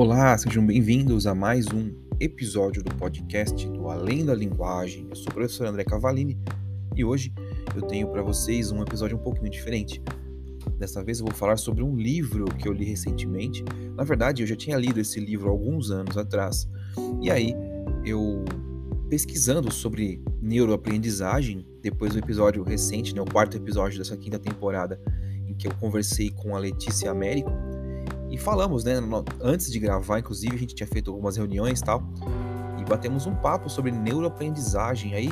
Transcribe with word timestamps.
Olá, 0.00 0.38
sejam 0.38 0.64
bem-vindos 0.64 1.26
a 1.26 1.34
mais 1.34 1.66
um 1.74 1.92
episódio 2.20 2.84
do 2.84 2.94
podcast 2.94 3.68
do 3.68 3.88
Além 3.88 4.24
da 4.24 4.32
Linguagem. 4.32 5.08
Eu 5.10 5.16
sou 5.16 5.26
o 5.28 5.34
professor 5.34 5.66
André 5.66 5.82
Cavalini 5.82 6.38
e 6.94 7.04
hoje 7.04 7.32
eu 7.74 7.82
tenho 7.82 8.06
para 8.06 8.22
vocês 8.22 8.70
um 8.70 8.80
episódio 8.80 9.16
um 9.16 9.20
pouquinho 9.20 9.50
diferente. 9.50 10.00
Dessa 10.78 11.02
vez 11.02 11.18
eu 11.18 11.26
vou 11.26 11.34
falar 11.34 11.56
sobre 11.56 11.82
um 11.82 11.96
livro 11.96 12.44
que 12.44 12.68
eu 12.68 12.72
li 12.72 12.84
recentemente. 12.84 13.64
Na 13.96 14.04
verdade, 14.04 14.40
eu 14.40 14.46
já 14.46 14.54
tinha 14.54 14.76
lido 14.76 15.00
esse 15.00 15.18
livro 15.18 15.50
alguns 15.50 15.90
anos 15.90 16.16
atrás. 16.16 16.68
E 17.20 17.28
aí, 17.28 17.52
eu 18.04 18.44
pesquisando 19.10 19.68
sobre 19.72 20.22
neuroaprendizagem, 20.40 21.66
depois 21.82 22.12
do 22.12 22.20
episódio 22.20 22.62
recente, 22.62 23.12
né, 23.12 23.20
o 23.20 23.24
quarto 23.24 23.56
episódio 23.56 23.98
dessa 23.98 24.16
quinta 24.16 24.38
temporada, 24.38 25.00
em 25.44 25.54
que 25.54 25.66
eu 25.66 25.74
conversei 25.74 26.30
com 26.30 26.54
a 26.54 26.60
Letícia 26.60 27.10
Américo, 27.10 27.50
e 28.30 28.36
falamos, 28.36 28.84
né? 28.84 28.94
Antes 29.40 29.70
de 29.70 29.78
gravar, 29.78 30.18
inclusive, 30.18 30.54
a 30.54 30.58
gente 30.58 30.74
tinha 30.74 30.86
feito 30.86 31.10
algumas 31.10 31.36
reuniões 31.36 31.80
e 31.80 31.84
tal. 31.84 32.02
E 32.78 32.84
batemos 32.84 33.26
um 33.26 33.34
papo 33.34 33.70
sobre 33.70 33.90
neuroaprendizagem. 33.90 35.14
Aí 35.14 35.30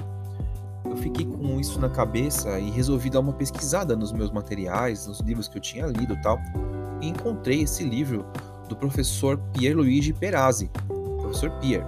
eu 0.85 0.97
fiquei 0.97 1.27
com 1.27 1.61
isso 1.61 1.79
na 1.79 1.89
cabeça 1.89 2.59
e 2.59 2.71
resolvi 2.71 3.11
dar 3.11 3.21
uma 3.21 3.33
pesquisada 3.33 3.95
nos 3.95 4.13
meus 4.13 4.31
materiais, 4.31 5.07
nos 5.07 5.21
livros 5.21 5.47
que 5.47 5.59
eu 5.59 5.63
tinha 5.63 5.87
lido 5.87 6.15
e 6.15 6.23
tal. 6.23 6.39
E 7.01 7.09
encontrei 7.09 7.63
esse 7.63 7.85
livro 7.85 8.25
do 8.69 8.75
professor 8.75 9.39
Pierluigi 9.53 10.13
Perazzi. 10.13 10.71
Professor 11.21 11.51
Pier. 11.61 11.85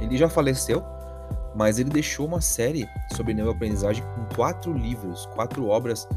Ele 0.00 0.16
já 0.16 0.28
faleceu, 0.28 0.82
mas 1.54 1.78
ele 1.78 1.88
deixou 1.88 2.26
uma 2.26 2.40
série 2.40 2.86
sobre 3.14 3.32
neuroaprendizagem 3.32 4.04
com 4.14 4.34
quatro 4.34 4.72
livros, 4.72 5.26
quatro 5.34 5.66
obras 5.66 6.08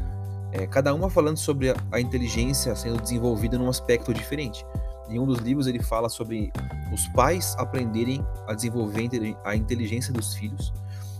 é, 0.52 0.66
cada 0.66 0.94
uma 0.94 1.10
falando 1.10 1.36
sobre 1.36 1.70
a, 1.70 1.76
a 1.92 2.00
inteligência 2.00 2.74
sendo 2.74 3.00
desenvolvida 3.00 3.58
num 3.58 3.68
aspecto 3.68 4.12
diferente. 4.12 4.64
Em 5.08 5.18
um 5.18 5.26
dos 5.26 5.38
livros 5.38 5.66
ele 5.66 5.82
fala 5.82 6.08
sobre 6.08 6.52
os 6.92 7.06
pais 7.08 7.54
aprenderem 7.58 8.24
a 8.46 8.54
desenvolver 8.54 9.08
a 9.44 9.54
inteligência 9.54 10.12
dos 10.12 10.34
filhos. 10.34 10.72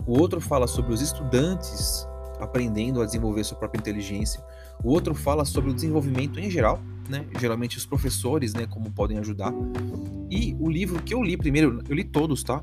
O 0.06 0.18
outro 0.18 0.40
fala 0.40 0.66
sobre 0.66 0.92
os 0.92 1.00
estudantes 1.00 2.06
aprendendo 2.40 3.00
a 3.00 3.06
desenvolver 3.06 3.44
sua 3.44 3.56
própria 3.56 3.78
inteligência. 3.78 4.44
O 4.82 4.90
outro 4.90 5.14
fala 5.14 5.44
sobre 5.44 5.70
o 5.70 5.74
desenvolvimento 5.74 6.38
em 6.38 6.50
geral, 6.50 6.80
né? 7.08 7.24
Geralmente 7.40 7.78
os 7.78 7.86
professores, 7.86 8.52
né, 8.52 8.66
como 8.66 8.90
podem 8.90 9.18
ajudar. 9.18 9.52
E 10.30 10.54
o 10.60 10.68
livro 10.68 11.02
que 11.02 11.14
eu 11.14 11.22
li 11.22 11.36
primeiro, 11.36 11.82
eu 11.88 11.94
li 11.94 12.04
todos, 12.04 12.42
tá? 12.42 12.62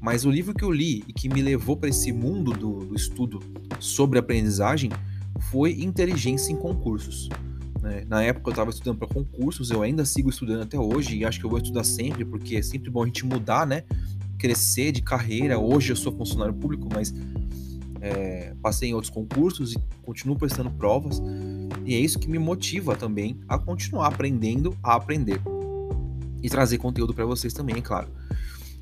Mas 0.00 0.24
o 0.24 0.30
livro 0.30 0.54
que 0.54 0.64
eu 0.64 0.70
li 0.70 1.04
e 1.06 1.12
que 1.12 1.28
me 1.28 1.42
levou 1.42 1.76
para 1.76 1.88
esse 1.88 2.12
mundo 2.12 2.52
do, 2.52 2.80
do 2.80 2.94
estudo 2.94 3.38
sobre 3.78 4.18
aprendizagem 4.18 4.90
foi 5.50 5.72
inteligência 5.82 6.52
em 6.52 6.56
concursos. 6.56 7.28
Né? 7.80 8.04
Na 8.08 8.22
época 8.22 8.48
eu 8.48 8.52
estava 8.52 8.70
estudando 8.70 8.98
para 8.98 9.08
concursos, 9.08 9.70
eu 9.70 9.82
ainda 9.82 10.04
sigo 10.04 10.30
estudando 10.30 10.62
até 10.62 10.78
hoje 10.78 11.16
e 11.16 11.24
acho 11.24 11.38
que 11.40 11.44
eu 11.44 11.50
vou 11.50 11.58
estudar 11.58 11.84
sempre, 11.84 12.24
porque 12.24 12.56
é 12.56 12.62
sempre 12.62 12.90
bom 12.90 13.02
a 13.02 13.06
gente 13.06 13.26
mudar, 13.26 13.66
né? 13.66 13.82
Crescer 14.38 14.92
de 14.92 15.02
carreira. 15.02 15.58
Hoje 15.58 15.92
eu 15.92 15.96
sou 15.96 16.12
funcionário 16.16 16.54
público, 16.54 16.88
mas 16.92 17.12
é, 18.00 18.54
passei 18.62 18.90
em 18.90 18.94
outros 18.94 19.10
concursos 19.10 19.72
e 19.72 19.78
continuo 20.02 20.36
prestando 20.36 20.70
provas. 20.70 21.20
E 21.84 21.94
é 21.94 21.98
isso 21.98 22.18
que 22.18 22.28
me 22.28 22.38
motiva 22.38 22.94
também 22.96 23.40
a 23.48 23.58
continuar 23.58 24.08
aprendendo 24.08 24.76
a 24.82 24.94
aprender. 24.94 25.40
E 26.42 26.48
trazer 26.48 26.78
conteúdo 26.78 27.14
para 27.14 27.24
vocês 27.24 27.52
também, 27.52 27.76
é 27.76 27.80
claro. 27.80 28.08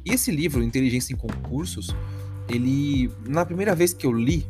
E 0.05 0.13
esse 0.13 0.31
livro, 0.31 0.63
Inteligência 0.63 1.13
em 1.13 1.17
Concursos, 1.17 1.95
ele, 2.49 3.11
na 3.29 3.45
primeira 3.45 3.75
vez 3.75 3.93
que 3.93 4.07
eu 4.07 4.13
li, 4.13 4.47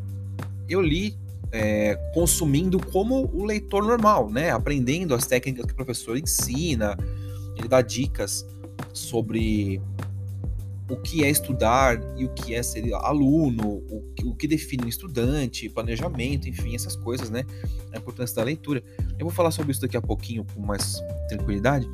eu 0.69 0.81
li 0.81 1.19
é, 1.53 1.95
consumindo 2.15 2.79
como 2.79 3.31
o 3.33 3.45
leitor 3.45 3.85
normal, 3.85 4.31
né? 4.31 4.51
Aprendendo 4.51 5.15
as 5.15 5.27
técnicas 5.27 5.67
que 5.67 5.73
o 5.73 5.77
professor 5.77 6.17
ensina, 6.17 6.97
ele 7.57 7.69
dá 7.69 7.83
dicas 7.83 8.47
sobre 8.93 9.81
o 10.89 10.97
que 10.97 11.25
é 11.25 11.31
estudar 11.31 12.01
e 12.17 12.25
o 12.25 12.29
que 12.31 12.55
é 12.55 12.63
ser 12.63 12.93
aluno, 12.95 13.83
o 13.91 14.11
o 14.25 14.35
que 14.35 14.47
define 14.47 14.85
um 14.85 14.89
estudante, 14.89 15.69
planejamento, 15.69 16.49
enfim, 16.49 16.75
essas 16.75 16.97
coisas, 16.97 17.31
né? 17.31 17.45
A 17.93 17.99
importância 17.99 18.37
da 18.37 18.43
leitura. 18.43 18.83
Eu 19.19 19.27
vou 19.27 19.31
falar 19.31 19.51
sobre 19.51 19.73
isso 19.73 19.81
daqui 19.81 19.97
a 19.97 20.03
pouquinho 20.03 20.45
com 20.55 20.61
mais 20.61 21.03
tranquilidade, 21.29 21.89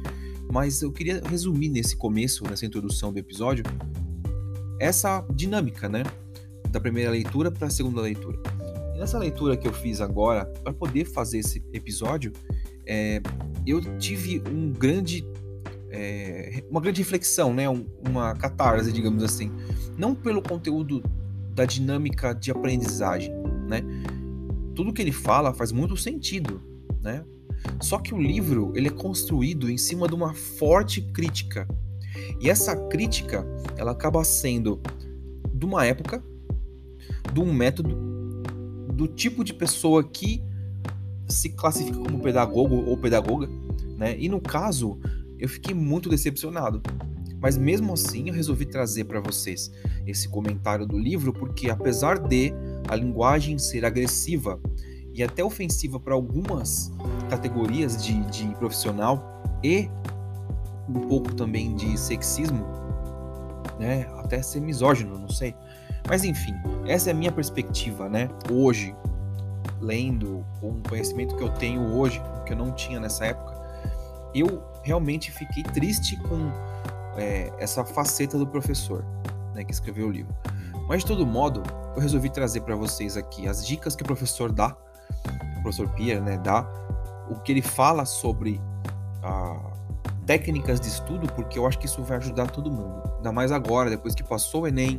mas 0.52 0.82
eu 0.82 0.92
queria 0.92 1.22
resumir 1.28 1.68
nesse 1.68 1.96
começo, 1.96 2.44
nessa 2.44 2.66
introdução 2.66 3.12
do 3.12 3.18
episódio, 3.18 3.64
essa 4.80 5.24
dinâmica, 5.34 5.88
né? 5.88 6.02
Da 6.70 6.80
primeira 6.80 7.10
leitura 7.10 7.50
para 7.50 7.68
a 7.68 7.70
segunda 7.70 8.00
leitura. 8.00 8.38
E 8.96 8.98
nessa 8.98 9.18
leitura 9.18 9.58
que 9.58 9.68
eu 9.68 9.74
fiz 9.74 10.00
agora, 10.00 10.46
para 10.64 10.72
poder 10.72 11.04
fazer 11.04 11.40
esse 11.40 11.62
episódio, 11.70 12.32
é, 12.86 13.20
eu 13.66 13.78
tive 13.98 14.42
um 14.50 14.72
grande, 14.72 15.22
é, 15.90 16.64
uma 16.70 16.80
grande 16.80 17.02
reflexão, 17.02 17.52
né? 17.52 17.68
uma 17.68 18.34
catarse, 18.34 18.90
digamos 18.90 19.22
assim. 19.22 19.52
Não 19.98 20.14
pelo 20.14 20.40
conteúdo 20.40 21.02
da 21.52 21.66
dinâmica 21.66 22.32
de 22.32 22.50
aprendizagem, 22.50 23.30
né? 23.68 23.82
Tudo 24.74 24.94
que 24.94 25.02
ele 25.02 25.12
fala 25.12 25.52
faz 25.52 25.72
muito 25.72 25.94
sentido, 25.94 26.62
né? 27.02 27.22
Só 27.82 27.98
que 27.98 28.14
o 28.14 28.18
livro 28.18 28.72
ele 28.74 28.88
é 28.88 28.92
construído 28.92 29.68
em 29.68 29.76
cima 29.76 30.08
de 30.08 30.14
uma 30.14 30.32
forte 30.32 31.02
crítica. 31.02 31.68
E 32.40 32.48
essa 32.48 32.74
crítica 32.88 33.46
ela 33.76 33.92
acaba 33.92 34.24
sendo 34.24 34.80
de 35.52 35.66
uma 35.66 35.84
época, 35.84 36.24
de 37.30 37.40
um 37.40 37.52
método 37.52 38.15
do 38.96 39.06
tipo 39.06 39.44
de 39.44 39.52
pessoa 39.52 40.02
que 40.02 40.42
se 41.28 41.50
classifica 41.50 41.98
como 41.98 42.18
pedagogo 42.20 42.76
ou 42.86 42.96
pedagoga, 42.96 43.46
né? 43.96 44.16
E 44.18 44.26
no 44.26 44.40
caso, 44.40 44.98
eu 45.38 45.48
fiquei 45.48 45.74
muito 45.74 46.08
decepcionado. 46.08 46.80
Mas 47.38 47.58
mesmo 47.58 47.92
assim, 47.92 48.28
eu 48.28 48.34
resolvi 48.34 48.64
trazer 48.64 49.04
para 49.04 49.20
vocês 49.20 49.70
esse 50.06 50.26
comentário 50.28 50.86
do 50.86 50.98
livro 50.98 51.30
porque 51.30 51.68
apesar 51.68 52.18
de 52.18 52.54
a 52.88 52.96
linguagem 52.96 53.58
ser 53.58 53.84
agressiva 53.84 54.58
e 55.12 55.22
até 55.22 55.44
ofensiva 55.44 56.00
para 56.00 56.14
algumas 56.14 56.90
categorias 57.28 58.02
de, 58.02 58.18
de 58.30 58.46
profissional 58.54 59.42
e 59.62 59.90
um 60.88 61.00
pouco 61.06 61.34
também 61.34 61.74
de 61.74 61.98
sexismo, 61.98 62.64
né? 63.78 64.08
Até 64.16 64.40
ser 64.40 64.60
misógino, 64.60 65.18
não 65.18 65.28
sei. 65.28 65.54
Mas 66.08 66.24
enfim, 66.24 66.54
essa 66.88 67.10
é 67.10 67.12
a 67.12 67.16
minha 67.16 67.32
perspectiva, 67.32 68.08
né? 68.08 68.28
Hoje, 68.50 68.94
lendo 69.80 70.44
o 70.62 70.80
conhecimento 70.88 71.36
que 71.36 71.42
eu 71.42 71.50
tenho 71.50 71.94
hoje, 71.94 72.20
que 72.44 72.52
eu 72.52 72.56
não 72.56 72.72
tinha 72.72 73.00
nessa 73.00 73.26
época, 73.26 73.54
eu 74.34 74.62
realmente 74.82 75.30
fiquei 75.30 75.62
triste 75.62 76.16
com 76.22 76.50
é, 77.16 77.52
essa 77.58 77.84
faceta 77.84 78.38
do 78.38 78.46
professor, 78.46 79.04
né, 79.54 79.64
que 79.64 79.72
escreveu 79.72 80.08
o 80.08 80.10
livro. 80.10 80.34
Mas 80.88 81.00
de 81.00 81.06
todo 81.06 81.26
modo, 81.26 81.62
eu 81.94 82.00
resolvi 82.00 82.30
trazer 82.30 82.60
para 82.60 82.76
vocês 82.76 83.16
aqui 83.16 83.48
as 83.48 83.66
dicas 83.66 83.96
que 83.96 84.02
o 84.02 84.06
professor 84.06 84.52
dá, 84.52 84.76
o 85.58 85.62
professor 85.62 85.88
Pierre, 85.90 86.20
né, 86.20 86.38
dá, 86.38 86.66
o 87.28 87.40
que 87.40 87.52
ele 87.52 87.62
fala 87.62 88.04
sobre 88.04 88.60
a 89.22 89.72
técnicas 90.26 90.80
de 90.80 90.88
estudo, 90.88 91.32
porque 91.32 91.58
eu 91.58 91.66
acho 91.66 91.78
que 91.78 91.86
isso 91.86 92.02
vai 92.02 92.18
ajudar 92.18 92.50
todo 92.50 92.70
mundo. 92.70 93.02
Ainda 93.16 93.32
mais 93.32 93.52
agora, 93.52 93.88
depois 93.88 94.14
que 94.14 94.24
passou 94.24 94.62
o 94.62 94.66
Enem, 94.66 94.98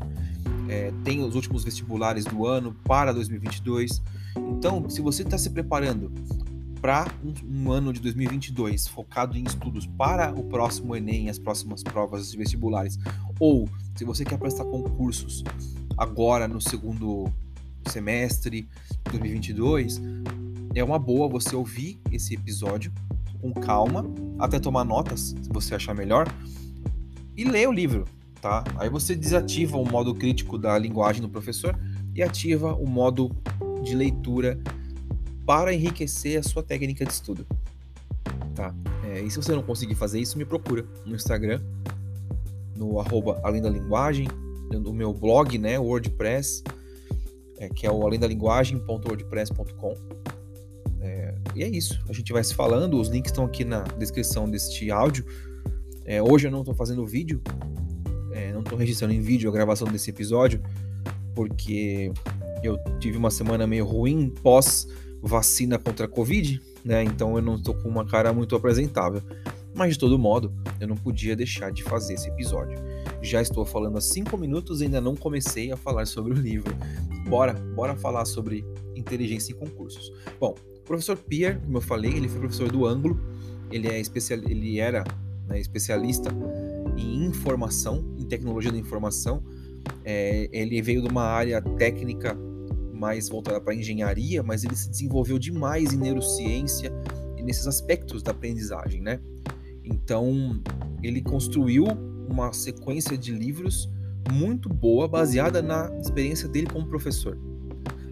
é, 0.68 0.92
tem 1.04 1.24
os 1.24 1.36
últimos 1.36 1.64
vestibulares 1.64 2.26
do 2.26 2.46
ano 2.46 2.76
para 2.84 3.14
2022. 3.14 4.02
Então, 4.38 4.90
se 4.90 5.02
você 5.02 5.24
está 5.24 5.38
se 5.38 5.50
preparando 5.50 6.12
para 6.82 7.08
um, 7.24 7.64
um, 7.64 7.72
ano 7.72 7.92
de 7.92 8.00
2022 8.00 8.88
focado 8.88 9.38
em 9.38 9.44
estudos 9.44 9.88
para 9.88 10.32
o 10.32 10.44
próximo 10.44 10.96
Enem, 10.96 11.30
as 11.30 11.40
próximas 11.40 11.84
provas 11.84 12.32
de 12.32 12.38
vestibulares, 12.38 12.98
ou 13.40 13.68
se 13.96 14.06
você 14.06 14.24
quer 14.24 14.38
prestar 14.38 14.66
concursos 14.66 15.44
agora 15.98 16.48
no 16.48 16.62
segundo 16.62 17.32
semestre 17.90 18.70
de 19.06 19.12
2022, 19.12 20.02
é 20.76 20.84
uma 20.84 21.00
boa 21.00 21.28
você 21.28 21.56
ouvir 21.56 22.00
esse 22.12 22.36
episódio 22.36 22.94
com 23.42 23.52
calma, 23.54 24.06
até 24.38 24.60
tomar 24.60 24.84
notas, 24.84 25.36
se 25.42 25.50
você 25.50 25.76
achar 25.76 25.96
melhor, 25.96 26.28
e 27.36 27.44
ler 27.44 27.68
o 27.68 27.72
livro 27.72 28.06
tá? 28.42 28.64
Aí 28.78 28.90
você 28.90 29.16
desativa 29.16 29.78
o 29.78 29.90
modo 29.90 30.14
crítico 30.14 30.58
da 30.58 30.78
linguagem 30.78 31.22
do 31.22 31.30
professor 31.30 31.78
e 32.14 32.24
ativa 32.24 32.74
o 32.74 32.88
modo 32.88 33.36
de 33.84 33.96
leitura 33.96 34.60
para 35.46 35.74
enriquecer 35.74 36.40
a 36.40 36.44
sua 36.44 36.62
técnica 36.62 37.06
de 37.06 37.12
estudo, 37.12 37.48
tá? 38.54 38.76
É, 39.06 39.22
e 39.22 39.32
se 39.32 39.38
você 39.38 39.54
não 39.54 39.64
conseguir 39.64 39.96
fazer 39.96 40.20
isso, 40.20 40.38
me 40.38 40.44
procura 40.44 40.86
no 41.06 41.16
Instagram, 41.16 41.62
no 42.76 43.00
arroba 43.00 43.40
além 43.44 43.62
da 43.62 43.70
linguagem, 43.70 44.28
no 44.72 44.92
meu 44.92 45.14
blog, 45.14 45.58
né, 45.58 45.80
WordPress, 45.80 46.64
é, 47.58 47.70
que 47.70 47.88
é 47.88 47.92
o 47.92 48.06
além 48.06 48.20
da 48.20 48.28
linguagem.wordpress.com. 48.28 49.96
É, 51.00 51.36
e 51.56 51.64
é 51.64 51.68
isso, 51.70 52.04
a 52.10 52.14
gente 52.14 52.34
vai 52.34 52.44
se 52.44 52.54
falando, 52.54 53.00
os 53.00 53.08
links 53.08 53.32
estão 53.32 53.46
aqui 53.46 53.64
na 53.64 53.82
descrição 53.82 54.50
deste 54.50 54.92
áudio. 54.92 55.26
É, 56.04 56.22
hoje 56.22 56.48
eu 56.48 56.52
não 56.52 56.60
estou 56.60 56.76
fazendo 56.76 57.06
vídeo, 57.06 57.42
registrando 58.78 59.14
em 59.14 59.22
vídeo 59.22 59.50
a 59.50 59.54
gravação 59.54 59.88
desse 59.88 60.10
episódio, 60.10 60.62
porque 61.36 62.12
eu 62.64 62.78
tive 63.00 63.18
uma 63.18 63.30
semana 63.30 63.68
meio 63.68 63.86
ruim 63.86 64.30
pós 64.42 64.88
vacina 65.22 65.78
contra 65.78 66.06
a 66.06 66.10
Covid, 66.10 66.62
né? 66.84 67.04
Então 67.04 67.36
eu 67.36 67.42
não 67.42 67.56
estou 67.56 67.76
com 67.76 67.90
uma 67.90 68.06
cara 68.06 68.32
muito 68.32 68.56
apresentável. 68.56 69.22
Mas 69.74 69.94
de 69.94 70.00
todo 70.00 70.18
modo, 70.18 70.52
eu 70.80 70.88
não 70.88 70.96
podia 70.96 71.36
deixar 71.36 71.72
de 71.72 71.84
fazer 71.84 72.16
esse 72.16 72.28
episódio. 72.28 72.80
Já 73.22 73.42
estou 73.42 73.64
falando 73.66 73.98
há 73.98 74.02
cinco 74.02 74.36
minutos 74.38 74.82
e 74.82 74.86
ainda 74.86 75.00
não 75.00 75.16
comecei 75.16 75.72
a 75.72 75.78
falar 75.78 76.08
sobre 76.08 76.34
o 76.34 76.36
livro. 76.36 76.74
Bora, 77.28 77.54
bora 77.54 77.96
falar 77.96 78.26
sobre 78.26 78.66
inteligência 78.96 79.54
em 79.54 79.56
concursos. 79.56 80.12
Bom, 80.40 80.56
o 80.78 80.82
professor 80.82 81.16
Pierre, 81.18 81.60
como 81.60 81.78
eu 81.78 81.82
falei, 81.82 82.12
ele 82.12 82.28
foi 82.28 82.40
professor 82.40 82.72
do 82.72 82.88
ângulo, 82.88 83.20
ele, 83.70 83.88
é 83.88 84.00
especial, 84.00 84.40
ele 84.48 84.80
era 84.80 85.04
né, 85.48 85.60
especialista 85.60 86.32
em 86.98 87.26
informação, 87.26 88.04
tecnologia 88.28 88.72
da 88.72 88.78
informação. 88.78 89.44
É, 90.04 90.50
ele 90.52 90.82
veio 90.82 91.02
de 91.02 91.08
uma 91.08 91.24
área 91.24 91.62
técnica 91.62 92.38
mais 92.94 93.30
voltada 93.30 93.62
para 93.62 93.74
engenharia, 93.74 94.42
mas 94.42 94.64
ele 94.64 94.76
se 94.76 94.90
desenvolveu 94.90 95.38
demais 95.38 95.94
em 95.94 95.98
neurociência 95.98 96.92
e 97.38 97.44
nesses 97.44 97.68
aspectos 97.68 98.24
da 98.24 98.32
aprendizagem, 98.32 99.02
né? 99.02 99.20
Então, 99.84 100.60
ele 101.02 101.22
construiu 101.22 101.86
uma 102.28 102.52
sequência 102.52 103.18
de 103.18 103.32
livros 103.32 103.90
muito 104.32 104.68
boa, 104.68 105.08
baseada 105.08 105.62
na 105.62 105.90
experiência 106.00 106.48
dele 106.48 106.68
como 106.68 106.86
professor. 106.88 107.38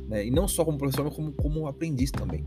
Né? 0.08 0.28
E 0.28 0.32
não 0.32 0.48
só 0.48 0.64
como 0.64 0.78
professor, 0.78 1.04
mas 1.04 1.14
como, 1.14 1.34
como 1.34 1.68
aprendiz 1.68 2.12
também. 2.12 2.46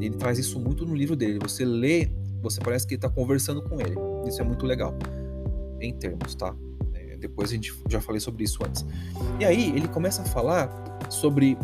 Ele 0.00 0.16
traz 0.16 0.38
isso 0.38 0.60
muito 0.60 0.84
no 0.86 0.94
livro 0.94 1.16
dele. 1.16 1.38
Você 1.40 1.64
lê, 1.64 2.10
você 2.40 2.60
parece 2.60 2.86
que 2.86 2.94
está 2.94 3.08
conversando 3.08 3.62
com 3.62 3.80
ele. 3.80 3.96
Isso 4.26 4.40
é 4.40 4.44
muito 4.44 4.66
legal, 4.66 4.94
em 5.80 5.92
termos, 5.92 6.34
tá? 6.34 6.54
Depois 7.22 7.50
a 7.50 7.54
gente 7.54 7.72
já 7.88 8.00
falei 8.00 8.20
sobre 8.20 8.42
isso 8.42 8.58
antes. 8.66 8.84
E 9.38 9.44
aí 9.44 9.70
ele 9.70 9.86
começa 9.86 10.22
a 10.22 10.24
falar 10.24 10.68
sobre 11.08 11.56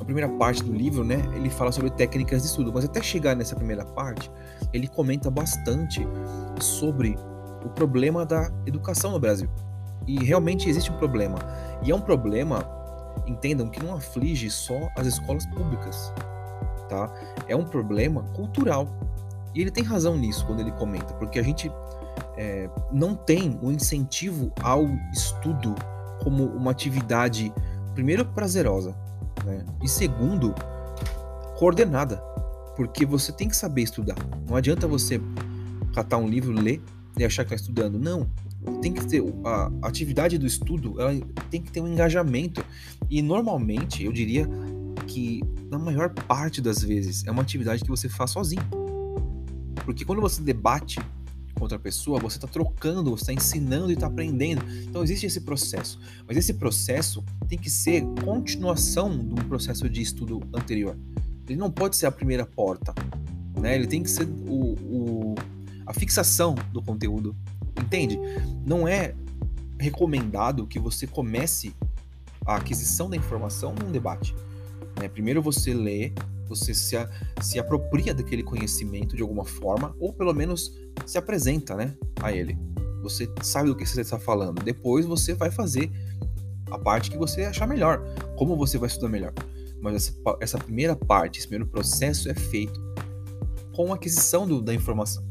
a 0.00 0.04
primeira 0.04 0.28
parte 0.28 0.62
do 0.62 0.72
livro, 0.72 1.02
né? 1.02 1.16
Ele 1.34 1.50
fala 1.50 1.72
sobre 1.72 1.90
técnicas 1.90 2.42
de 2.42 2.48
estudo, 2.48 2.72
mas 2.72 2.84
até 2.84 3.02
chegar 3.02 3.34
nessa 3.34 3.56
primeira 3.56 3.84
parte, 3.84 4.30
ele 4.72 4.86
comenta 4.86 5.28
bastante 5.28 6.06
sobre 6.60 7.18
o 7.64 7.68
problema 7.68 8.24
da 8.24 8.50
educação 8.64 9.10
no 9.10 9.18
Brasil. 9.18 9.50
E 10.06 10.24
realmente 10.24 10.68
existe 10.70 10.92
um 10.92 10.96
problema. 10.96 11.36
E 11.82 11.90
é 11.90 11.94
um 11.94 12.00
problema, 12.00 12.64
entendam, 13.26 13.68
que 13.68 13.82
não 13.82 13.94
aflige 13.94 14.48
só 14.50 14.88
as 14.96 15.06
escolas 15.08 15.44
públicas, 15.46 16.12
tá? 16.88 17.12
É 17.48 17.56
um 17.56 17.64
problema 17.64 18.22
cultural. 18.34 18.88
E 19.52 19.60
ele 19.60 19.70
tem 19.72 19.82
razão 19.82 20.16
nisso 20.16 20.46
quando 20.46 20.60
ele 20.60 20.70
comenta, 20.72 21.12
porque 21.14 21.40
a 21.40 21.42
gente 21.42 21.72
é, 22.38 22.70
não 22.92 23.16
tem 23.16 23.58
o 23.60 23.66
um 23.66 23.72
incentivo 23.72 24.52
ao 24.62 24.88
estudo 25.12 25.74
como 26.22 26.44
uma 26.44 26.70
atividade, 26.70 27.52
primeiro, 27.94 28.24
prazerosa, 28.24 28.96
né? 29.44 29.66
e 29.82 29.88
segundo, 29.88 30.54
coordenada, 31.58 32.18
porque 32.76 33.04
você 33.04 33.32
tem 33.32 33.48
que 33.48 33.56
saber 33.56 33.82
estudar. 33.82 34.14
Não 34.48 34.54
adianta 34.54 34.86
você 34.86 35.20
catar 35.92 36.18
um 36.18 36.28
livro, 36.28 36.52
ler 36.52 36.80
e 37.18 37.24
achar 37.24 37.44
que 37.44 37.52
está 37.52 37.56
estudando. 37.56 37.98
Não, 37.98 38.30
tem 38.80 38.92
que 38.92 39.04
ter 39.04 39.20
a 39.44 39.70
atividade 39.82 40.38
do 40.38 40.46
estudo, 40.46 41.00
ela 41.00 41.12
tem 41.50 41.60
que 41.60 41.72
ter 41.72 41.80
um 41.80 41.88
engajamento. 41.88 42.64
E 43.10 43.20
normalmente, 43.20 44.04
eu 44.04 44.12
diria 44.12 44.48
que 45.08 45.40
na 45.68 45.78
maior 45.78 46.10
parte 46.10 46.60
das 46.60 46.82
vezes 46.82 47.26
é 47.26 47.32
uma 47.32 47.42
atividade 47.42 47.82
que 47.82 47.90
você 47.90 48.08
faz 48.08 48.30
sozinho. 48.30 48.62
Porque 49.84 50.04
quando 50.04 50.20
você 50.20 50.40
debate 50.40 51.00
com 51.58 51.64
outra 51.64 51.78
pessoa, 51.78 52.20
você 52.20 52.36
está 52.36 52.46
trocando, 52.46 53.10
você 53.10 53.24
está 53.24 53.32
ensinando 53.32 53.90
e 53.90 53.94
está 53.94 54.06
aprendendo. 54.06 54.62
Então 54.84 55.02
existe 55.02 55.26
esse 55.26 55.40
processo. 55.40 55.98
Mas 56.26 56.36
esse 56.36 56.54
processo 56.54 57.24
tem 57.48 57.58
que 57.58 57.68
ser 57.68 58.02
continuação 58.24 59.18
de 59.18 59.32
um 59.32 59.48
processo 59.48 59.88
de 59.88 60.00
estudo 60.00 60.40
anterior. 60.54 60.96
Ele 61.48 61.58
não 61.58 61.70
pode 61.70 61.96
ser 61.96 62.06
a 62.06 62.12
primeira 62.12 62.46
porta. 62.46 62.94
Né? 63.60 63.74
Ele 63.74 63.86
tem 63.86 64.02
que 64.02 64.10
ser 64.10 64.26
o, 64.26 64.74
o 64.80 65.34
a 65.86 65.92
fixação 65.94 66.54
do 66.72 66.82
conteúdo. 66.82 67.34
Entende? 67.80 68.18
Não 68.64 68.86
é 68.86 69.14
recomendado 69.80 70.66
que 70.66 70.78
você 70.78 71.06
comece 71.06 71.74
a 72.44 72.56
aquisição 72.56 73.08
da 73.08 73.16
informação 73.16 73.74
num 73.74 73.90
debate. 73.90 74.34
Né? 74.98 75.08
Primeiro 75.08 75.40
você 75.40 75.72
lê, 75.72 76.12
você 76.48 76.74
se, 76.74 76.96
a, 76.96 77.08
se 77.40 77.58
apropria 77.58 78.14
daquele 78.14 78.42
conhecimento 78.42 79.16
de 79.16 79.22
alguma 79.22 79.44
forma, 79.44 79.94
ou 79.98 80.12
pelo 80.12 80.32
menos 80.32 80.72
se 81.06 81.18
apresenta 81.18 81.76
né, 81.76 81.96
a 82.22 82.32
ele. 82.32 82.58
Você 83.02 83.28
sabe 83.42 83.68
do 83.68 83.76
que 83.76 83.86
você 83.86 84.00
está 84.00 84.18
falando. 84.18 84.62
Depois 84.62 85.06
você 85.06 85.34
vai 85.34 85.50
fazer 85.50 85.90
a 86.70 86.78
parte 86.78 87.10
que 87.10 87.16
você 87.16 87.44
achar 87.44 87.66
melhor. 87.66 88.02
Como 88.36 88.56
você 88.56 88.76
vai 88.76 88.88
estudar 88.88 89.08
melhor. 89.08 89.32
Mas 89.80 89.94
essa, 89.94 90.12
essa 90.40 90.58
primeira 90.58 90.96
parte, 90.96 91.38
esse 91.38 91.46
primeiro 91.46 91.70
processo 91.70 92.28
é 92.28 92.34
feito 92.34 92.80
com 93.72 93.92
a 93.92 93.94
aquisição 93.94 94.46
do, 94.46 94.60
da 94.60 94.74
informação 94.74 95.24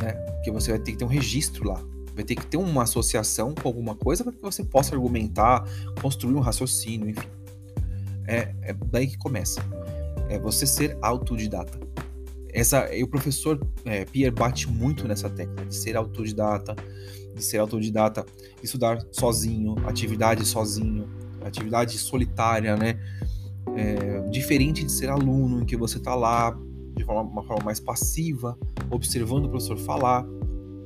né? 0.00 0.12
Porque 0.12 0.50
você 0.50 0.70
vai 0.70 0.80
ter 0.80 0.92
que 0.92 0.98
ter 0.98 1.04
um 1.04 1.08
registro 1.08 1.68
lá, 1.68 1.82
vai 2.14 2.24
ter 2.24 2.34
que 2.34 2.46
ter 2.46 2.56
uma 2.56 2.82
associação 2.82 3.54
com 3.54 3.68
alguma 3.68 3.94
coisa 3.94 4.24
para 4.24 4.32
que 4.32 4.40
você 4.40 4.64
possa 4.64 4.94
argumentar, 4.94 5.64
construir 6.00 6.34
um 6.34 6.40
raciocínio, 6.40 7.10
enfim. 7.10 7.28
É, 8.26 8.54
é 8.62 8.72
daí 8.72 9.06
que 9.06 9.18
começa. 9.18 9.62
É 10.28 10.38
você 10.38 10.66
ser 10.66 10.96
autodidata. 11.00 11.78
Essa, 12.50 12.88
o 13.02 13.06
professor 13.06 13.60
é, 13.84 14.04
Pierre 14.04 14.30
bate 14.30 14.68
muito 14.68 15.06
nessa 15.06 15.28
tecla 15.28 15.64
de 15.64 15.74
ser 15.74 15.96
autodidata, 15.96 16.74
de 17.34 17.44
ser 17.44 17.58
autodidata, 17.58 18.24
estudar 18.62 18.98
sozinho, 19.12 19.76
atividade 19.86 20.44
sozinho, 20.44 21.08
atividade 21.44 21.96
solitária, 21.98 22.76
né? 22.76 22.98
É, 23.76 24.20
diferente 24.30 24.82
de 24.82 24.90
ser 24.90 25.08
aluno, 25.08 25.62
em 25.62 25.64
que 25.64 25.76
você 25.76 25.98
está 25.98 26.14
lá 26.14 26.58
de 26.96 27.04
uma 27.04 27.42
forma 27.44 27.64
mais 27.64 27.78
passiva, 27.78 28.58
observando 28.90 29.44
o 29.44 29.48
professor 29.50 29.76
falar, 29.78 30.26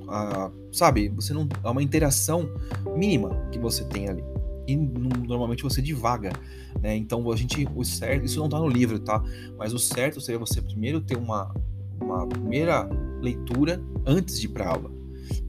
ah, 0.09 0.51
sabe? 0.71 1.09
Você 1.11 1.33
não 1.33 1.49
é 1.65 1.71
uma 1.71 1.83
interação 1.83 2.51
mínima 2.95 3.49
que 3.51 3.59
você 3.59 3.85
tem 3.85 4.09
ali 4.09 4.32
e 4.67 4.77
normalmente 4.77 5.63
você 5.63 5.83
divaga, 5.83 6.33
né? 6.81 6.97
Então 6.97 7.31
a 7.31 7.37
gente 7.37 7.69
o 7.75 7.85
certo, 7.85 8.25
isso 8.25 8.39
não 8.39 8.47
está 8.47 8.59
no 8.59 8.69
livro, 8.69 8.99
tá? 8.99 9.23
Mas 9.59 9.73
o 9.73 9.79
certo 9.79 10.21
seria 10.21 10.39
você 10.39 10.61
primeiro 10.61 11.01
ter 11.01 11.17
uma 11.17 11.55
uma 12.01 12.27
primeira 12.27 12.89
leitura 13.21 13.81
antes 14.05 14.41
de 14.41 14.47
ir 14.47 14.51
para 14.51 14.69
aula, 14.69 14.91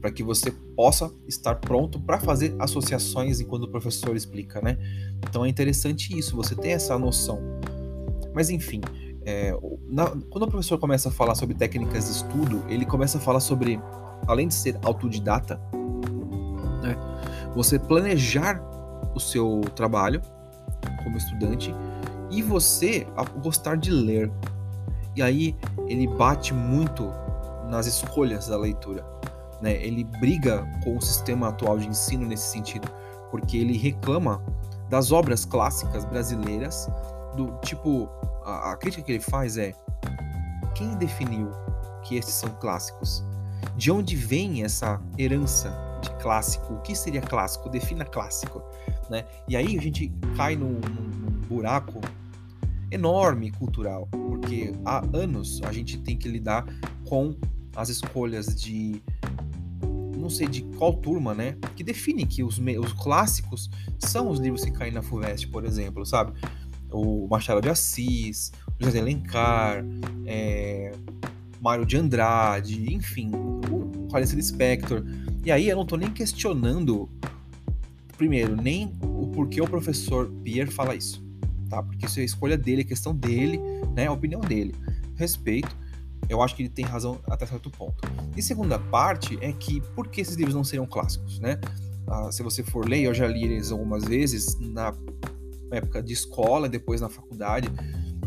para 0.00 0.10
que 0.10 0.22
você 0.22 0.52
possa 0.76 1.12
estar 1.26 1.56
pronto 1.56 1.98
para 2.00 2.20
fazer 2.20 2.54
associações 2.58 3.40
enquanto 3.40 3.64
o 3.64 3.68
professor 3.68 4.14
explica, 4.16 4.60
né? 4.60 4.78
Então 5.28 5.44
é 5.44 5.48
interessante 5.48 6.16
isso, 6.16 6.36
você 6.36 6.54
ter 6.54 6.70
essa 6.70 6.98
noção. 6.98 7.40
Mas 8.32 8.50
enfim, 8.50 8.80
é, 9.24 9.56
na, 9.88 10.06
quando 10.30 10.44
o 10.44 10.48
professor 10.48 10.78
começa 10.78 11.08
a 11.08 11.12
falar 11.12 11.34
sobre 11.34 11.54
técnicas 11.54 12.04
de 12.04 12.10
estudo, 12.12 12.64
ele 12.68 12.84
começa 12.84 13.18
a 13.18 13.20
falar 13.20 13.40
sobre, 13.40 13.80
além 14.26 14.48
de 14.48 14.54
ser 14.54 14.78
autodidata, 14.82 15.60
né, 16.82 16.96
você 17.54 17.78
planejar 17.78 18.62
o 19.14 19.20
seu 19.20 19.60
trabalho 19.74 20.20
como 21.02 21.16
estudante 21.16 21.74
e 22.30 22.42
você 22.42 23.06
gostar 23.42 23.76
de 23.76 23.90
ler. 23.90 24.30
E 25.16 25.22
aí 25.22 25.56
ele 25.86 26.06
bate 26.06 26.52
muito 26.52 27.12
nas 27.68 27.86
escolhas 27.86 28.48
da 28.48 28.56
leitura. 28.56 29.04
Né? 29.60 29.74
Ele 29.84 30.04
briga 30.04 30.66
com 30.82 30.96
o 30.96 31.00
sistema 31.00 31.48
atual 31.48 31.78
de 31.78 31.88
ensino 31.88 32.26
nesse 32.26 32.48
sentido, 32.48 32.88
porque 33.30 33.56
ele 33.56 33.76
reclama 33.76 34.42
das 34.88 35.12
obras 35.12 35.44
clássicas 35.44 36.04
brasileiras 36.04 36.88
do 37.36 37.52
tipo 37.62 38.08
a, 38.44 38.72
a 38.72 38.76
crítica 38.76 39.02
que 39.02 39.12
ele 39.12 39.20
faz 39.20 39.56
é 39.56 39.74
quem 40.74 40.94
definiu 40.96 41.50
que 42.02 42.16
esses 42.16 42.34
são 42.34 42.50
clássicos? 42.60 43.24
De 43.76 43.90
onde 43.90 44.14
vem 44.14 44.62
essa 44.62 45.00
herança 45.18 45.72
de 46.02 46.10
clássico? 46.16 46.74
O 46.74 46.80
que 46.82 46.94
seria 46.94 47.22
clássico? 47.22 47.68
Defina 47.68 48.04
clássico, 48.04 48.62
né? 49.14 49.24
E 49.48 49.56
aí 49.56 49.78
a 49.78 49.80
gente 49.80 50.12
cai 50.36 50.56
num, 50.56 50.72
num, 50.72 51.14
buraco 51.48 52.00
enorme 52.90 53.50
cultural, 53.50 54.08
porque 54.10 54.72
há 54.84 55.04
anos 55.14 55.60
a 55.62 55.72
gente 55.72 55.98
tem 55.98 56.16
que 56.16 56.26
lidar 56.26 56.64
com 57.06 57.36
as 57.76 57.88
escolhas 57.88 58.60
de 58.60 59.02
não 60.16 60.30
sei 60.30 60.48
de 60.48 60.62
qual 60.78 60.94
turma, 60.94 61.34
né? 61.34 61.56
Que 61.76 61.84
define 61.84 62.24
que 62.24 62.42
os, 62.42 62.58
os 62.58 62.92
clássicos 62.94 63.70
são 63.98 64.30
os 64.30 64.40
livros 64.40 64.64
que 64.64 64.70
caem 64.70 64.92
na 64.92 65.02
FUVEST, 65.02 65.48
por 65.48 65.66
exemplo, 65.66 66.06
sabe? 66.06 66.32
o 66.94 67.26
Machado 67.28 67.60
de 67.60 67.68
Assis, 67.68 68.52
José 68.78 68.92
de 68.92 69.00
Alencar, 69.00 69.84
é, 70.24 70.92
Mário 71.60 71.84
de 71.84 71.96
Andrade, 71.96 72.94
enfim, 72.94 73.30
o 73.34 74.06
Clarice 74.08 74.36
Lispector. 74.36 75.04
E 75.44 75.50
aí 75.50 75.68
eu 75.68 75.76
não 75.76 75.82
estou 75.82 75.98
nem 75.98 76.10
questionando, 76.10 77.10
primeiro, 78.16 78.56
nem 78.56 78.92
o 79.34 79.36
porquê 79.36 79.60
o 79.60 79.66
professor 79.66 80.30
Pierre 80.44 80.70
fala 80.70 80.94
isso, 80.94 81.20
tá? 81.68 81.82
Porque 81.82 82.06
isso 82.06 82.20
é 82.20 82.22
a 82.22 82.24
escolha 82.24 82.56
dele, 82.56 82.82
a 82.82 82.84
questão 82.84 83.14
dele, 83.14 83.60
né? 83.94 84.06
A 84.06 84.12
opinião 84.12 84.40
dele. 84.40 84.74
Respeito, 85.16 85.76
eu 86.28 86.40
acho 86.40 86.54
que 86.54 86.62
ele 86.62 86.68
tem 86.68 86.84
razão 86.84 87.20
até 87.26 87.44
certo 87.44 87.68
ponto. 87.68 87.96
E 88.36 88.42
segunda 88.42 88.78
parte 88.78 89.36
é 89.40 89.52
que 89.52 89.80
por 89.94 90.08
que 90.08 90.20
esses 90.20 90.36
livros 90.36 90.54
não 90.54 90.62
seriam 90.62 90.86
clássicos, 90.86 91.40
né? 91.40 91.60
Ah, 92.06 92.30
se 92.30 92.42
você 92.42 92.62
for 92.62 92.88
ler, 92.88 93.02
eu 93.02 93.12
já 93.12 93.26
li 93.26 93.44
eles 93.44 93.72
algumas 93.72 94.04
vezes 94.04 94.56
na 94.60 94.94
época 95.72 96.00
de 96.00 96.12
escola, 96.12 96.68
depois 96.68 97.00
na 97.00 97.08
faculdade, 97.08 97.68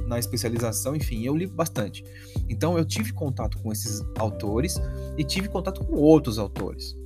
na 0.08 0.20
especialização, 0.20 0.96
enfim, 0.96 1.24
eu 1.24 1.36
li 1.36 1.48
bastante. 1.48 2.04
Então 2.50 2.78
eu 2.78 2.84
tive 2.84 3.14
contato 3.14 3.58
com 3.60 3.72
esses 3.72 4.04
autores 4.18 4.76
e 5.18 5.24
tive 5.24 5.48
contato 5.48 5.86
com 5.86 5.96
outros 5.96 6.38
autores. 6.38 6.98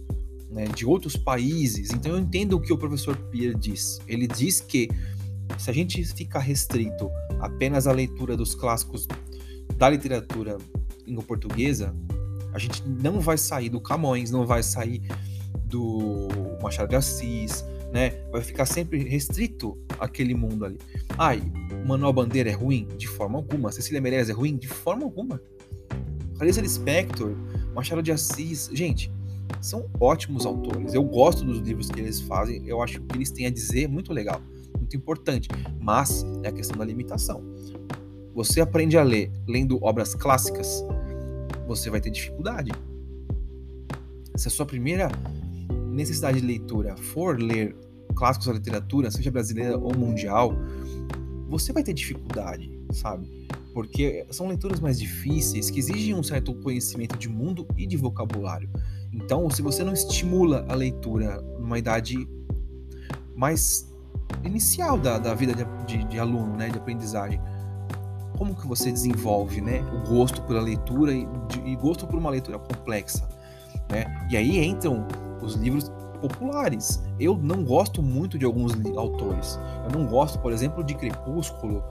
Né, 0.51 0.65
de 0.65 0.85
outros 0.85 1.15
países, 1.15 1.91
então 1.91 2.11
eu 2.11 2.19
entendo 2.19 2.57
o 2.57 2.59
que 2.59 2.73
o 2.73 2.77
professor 2.77 3.15
Pierre 3.15 3.55
diz. 3.55 4.01
Ele 4.05 4.27
diz 4.27 4.59
que 4.59 4.89
se 5.57 5.69
a 5.69 5.73
gente 5.73 6.03
ficar 6.03 6.39
restrito 6.39 7.09
apenas 7.39 7.87
à 7.87 7.93
leitura 7.93 8.35
dos 8.35 8.53
clássicos 8.53 9.07
da 9.77 9.89
literatura 9.89 10.57
língua 11.07 11.23
portuguesa, 11.23 11.95
a 12.53 12.59
gente 12.59 12.83
não 12.85 13.21
vai 13.21 13.37
sair 13.37 13.69
do 13.69 13.79
Camões, 13.79 14.29
não 14.29 14.45
vai 14.45 14.61
sair 14.61 15.01
do 15.65 16.27
Machado 16.61 16.89
de 16.89 16.95
Assis, 16.95 17.63
né? 17.91 18.11
Vai 18.31 18.41
ficar 18.41 18.65
sempre 18.65 19.03
restrito 19.03 19.77
àquele 19.99 20.35
mundo 20.35 20.65
ali. 20.65 20.77
Ai, 21.17 21.41
Manuel 21.85 22.13
Bandeira 22.13 22.49
é 22.49 22.53
ruim? 22.53 22.87
De 22.97 23.07
forma 23.07 23.37
alguma. 23.37 23.71
Cecília 23.71 24.01
Meirelles 24.01 24.29
é 24.29 24.33
ruim? 24.33 24.57
De 24.57 24.67
forma 24.67 25.03
alguma. 25.03 25.41
Clarice 26.35 26.61
Lispector, 26.61 27.35
Machado 27.73 28.01
de 28.01 28.11
Assis, 28.11 28.69
gente, 28.73 29.11
são 29.59 29.89
ótimos 29.99 30.45
autores. 30.45 30.93
Eu 30.93 31.03
gosto 31.03 31.43
dos 31.43 31.59
livros 31.59 31.89
que 31.89 31.99
eles 31.99 32.21
fazem, 32.21 32.65
eu 32.67 32.81
acho 32.81 33.01
que 33.01 33.17
eles 33.17 33.31
têm 33.31 33.45
a 33.45 33.49
dizer 33.49 33.87
muito 33.87 34.13
legal, 34.13 34.41
muito 34.77 34.95
importante, 34.95 35.49
mas 35.79 36.25
é 36.43 36.49
a 36.49 36.51
questão 36.51 36.77
da 36.77 36.85
limitação. 36.85 37.43
Você 38.33 38.61
aprende 38.61 38.97
a 38.97 39.03
ler 39.03 39.31
lendo 39.47 39.83
obras 39.83 40.15
clássicas, 40.15 40.83
você 41.67 41.89
vai 41.89 41.99
ter 41.99 42.09
dificuldade. 42.09 42.71
Se 44.35 44.47
a 44.47 44.51
sua 44.51 44.65
primeira 44.65 45.09
necessidade 45.91 46.39
de 46.39 46.47
leitura 46.47 46.95
for 46.95 47.39
ler 47.39 47.75
clássicos 48.15 48.47
da 48.47 48.53
literatura, 48.53 49.11
seja 49.11 49.29
brasileira 49.31 49.77
ou 49.77 49.95
mundial, 49.95 50.53
você 51.49 51.73
vai 51.73 51.83
ter 51.83 51.93
dificuldade, 51.93 52.79
sabe? 52.93 53.29
Porque 53.73 54.25
são 54.31 54.47
leituras 54.47 54.79
mais 54.79 54.99
difíceis 54.99 55.69
que 55.69 55.79
exigem 55.79 56.13
um 56.13 56.23
certo 56.23 56.53
conhecimento 56.55 57.17
de 57.17 57.29
mundo 57.29 57.65
e 57.77 57.85
de 57.85 57.97
vocabulário. 57.97 58.69
Então, 59.13 59.49
se 59.49 59.61
você 59.61 59.83
não 59.83 59.93
estimula 59.93 60.65
a 60.69 60.75
leitura 60.75 61.41
numa 61.59 61.77
idade 61.77 62.27
mais 63.35 63.89
inicial 64.43 64.97
da, 64.97 65.17
da 65.17 65.33
vida 65.33 65.53
de, 65.53 65.65
de, 65.85 66.03
de 66.05 66.19
aluno, 66.19 66.55
né, 66.55 66.69
de 66.69 66.77
aprendizagem, 66.77 67.39
como 68.37 68.55
que 68.55 68.67
você 68.67 68.91
desenvolve, 68.91 69.61
né, 69.61 69.81
o 69.93 70.09
gosto 70.09 70.41
pela 70.43 70.61
leitura 70.61 71.13
e, 71.13 71.27
de, 71.47 71.59
e 71.69 71.75
gosto 71.75 72.07
por 72.07 72.17
uma 72.17 72.29
leitura 72.29 72.57
complexa, 72.57 73.27
né? 73.89 74.05
E 74.31 74.37
aí 74.37 74.57
entram 74.65 75.05
os 75.41 75.55
livros 75.55 75.91
populares. 76.21 77.03
Eu 77.19 77.35
não 77.37 77.63
gosto 77.63 78.01
muito 78.01 78.37
de 78.37 78.45
alguns 78.45 78.73
autores. 78.95 79.59
Eu 79.85 79.99
não 79.99 80.07
gosto, 80.07 80.39
por 80.39 80.53
exemplo, 80.53 80.83
de 80.83 80.95
Crepúsculo. 80.95 81.83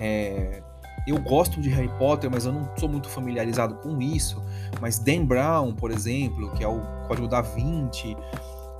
É... 0.00 0.62
Eu 1.06 1.18
gosto 1.20 1.60
de 1.60 1.68
Harry 1.68 1.90
Potter, 1.98 2.30
mas 2.30 2.46
eu 2.46 2.52
não 2.52 2.68
sou 2.78 2.88
muito 2.88 3.08
familiarizado 3.08 3.74
com 3.76 4.00
isso. 4.00 4.42
Mas 4.80 4.98
Dan 4.98 5.26
Brown, 5.26 5.74
por 5.74 5.90
exemplo, 5.90 6.50
que 6.52 6.64
é 6.64 6.68
o 6.68 6.80
Código 7.06 7.28
da 7.28 7.42
Vinci, 7.42 8.16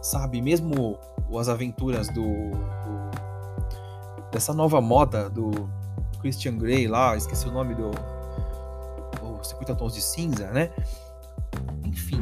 sabe? 0.01 0.41
Mesmo 0.41 0.99
as 1.39 1.49
aventuras 1.49 2.09
do, 2.09 2.23
do 2.23 3.15
dessa 4.33 4.53
nova 4.53 4.81
moda 4.81 5.29
do 5.29 5.51
Christian 6.21 6.57
Grey 6.57 6.89
lá, 6.89 7.17
esqueci 7.17 7.47
o 7.47 7.53
nome 7.53 7.75
do 7.75 7.91
o 9.23 9.45
50 9.45 9.75
Tons 9.75 9.95
de 9.95 10.01
Cinza, 10.01 10.51
né? 10.51 10.71
Enfim, 11.85 12.21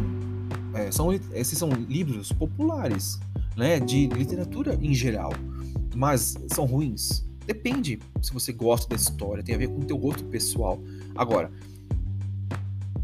é, 0.75 0.91
são, 0.91 1.13
esses 1.13 1.57
são 1.57 1.71
livros 1.71 2.33
populares, 2.33 3.19
né, 3.57 3.79
de 3.79 4.09
literatura 4.09 4.75
em 4.81 4.95
geral, 4.95 5.33
mas 5.95 6.35
são 6.53 6.65
ruins. 6.65 7.25
Depende 7.47 7.99
se 8.21 8.33
você 8.33 8.53
gosta 8.53 8.89
da 8.89 8.97
história, 8.97 9.43
tem 9.43 9.55
a 9.55 9.59
ver 9.59 9.69
com 9.69 9.81
o 9.81 9.85
teu 9.85 9.99
gosto 9.99 10.25
pessoal. 10.25 10.81
Agora, 11.15 11.51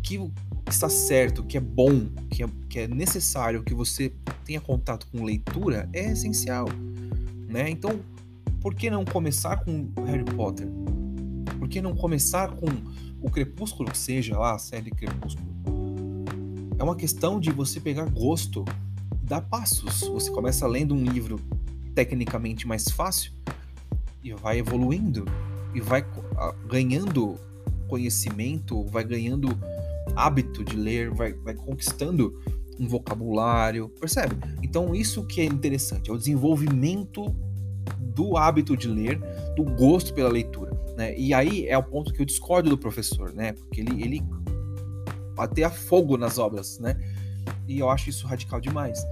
que 0.02 0.20
está 0.68 0.88
certo, 0.88 1.42
que 1.42 1.56
é 1.56 1.60
bom, 1.60 2.08
que 2.30 2.42
é, 2.42 2.48
que 2.68 2.78
é 2.80 2.88
necessário 2.88 3.62
que 3.62 3.74
você 3.74 4.12
tenha 4.44 4.60
contato 4.60 5.06
com 5.10 5.24
leitura 5.24 5.88
é 5.92 6.12
essencial, 6.12 6.66
né? 7.48 7.68
Então, 7.68 8.00
por 8.60 8.74
que 8.74 8.90
não 8.90 9.04
começar 9.04 9.64
com 9.64 9.90
Harry 10.04 10.24
Potter? 10.24 10.68
Por 11.58 11.68
que 11.68 11.80
não 11.80 11.94
começar 11.94 12.54
com 12.54 12.66
o 13.20 13.30
Crepúsculo, 13.30 13.90
que 13.90 13.98
seja 13.98 14.38
lá 14.38 14.54
a 14.54 14.58
série 14.58 14.90
Crepúsculo? 14.90 15.48
é 16.78 16.84
uma 16.84 16.94
questão 16.94 17.40
de 17.40 17.50
você 17.50 17.80
pegar 17.80 18.08
gosto, 18.08 18.64
dar 19.22 19.40
passos. 19.40 20.00
Você 20.00 20.30
começa 20.30 20.66
lendo 20.66 20.94
um 20.94 21.04
livro 21.04 21.40
tecnicamente 21.94 22.66
mais 22.68 22.88
fácil 22.88 23.32
e 24.22 24.32
vai 24.34 24.58
evoluindo 24.58 25.24
e 25.74 25.80
vai 25.80 26.04
ganhando 26.66 27.36
conhecimento, 27.88 28.84
vai 28.84 29.04
ganhando 29.04 29.48
hábito 30.14 30.64
de 30.64 30.76
ler, 30.76 31.10
vai, 31.10 31.32
vai 31.32 31.54
conquistando 31.54 32.40
um 32.78 32.86
vocabulário, 32.86 33.88
percebe? 33.88 34.36
Então 34.62 34.94
isso 34.94 35.24
que 35.24 35.40
é 35.40 35.44
interessante, 35.44 36.10
é 36.10 36.12
o 36.12 36.18
desenvolvimento 36.18 37.34
do 38.00 38.36
hábito 38.36 38.76
de 38.76 38.88
ler, 38.88 39.20
do 39.56 39.64
gosto 39.64 40.14
pela 40.14 40.28
leitura, 40.28 40.70
né? 40.96 41.16
E 41.16 41.34
aí 41.34 41.66
é 41.66 41.76
o 41.76 41.82
ponto 41.82 42.12
que 42.12 42.20
eu 42.20 42.26
discordo 42.26 42.70
do 42.70 42.78
professor, 42.78 43.32
né? 43.32 43.52
Porque 43.52 43.80
ele, 43.80 44.02
ele 44.02 44.22
bater 45.34 45.64
a 45.64 45.70
fogo 45.70 46.16
nas 46.16 46.38
obras, 46.38 46.78
né? 46.78 46.96
E 47.66 47.78
eu 47.78 47.88
acho 47.88 48.10
isso 48.10 48.26
radical 48.26 48.60
demais. 48.60 49.04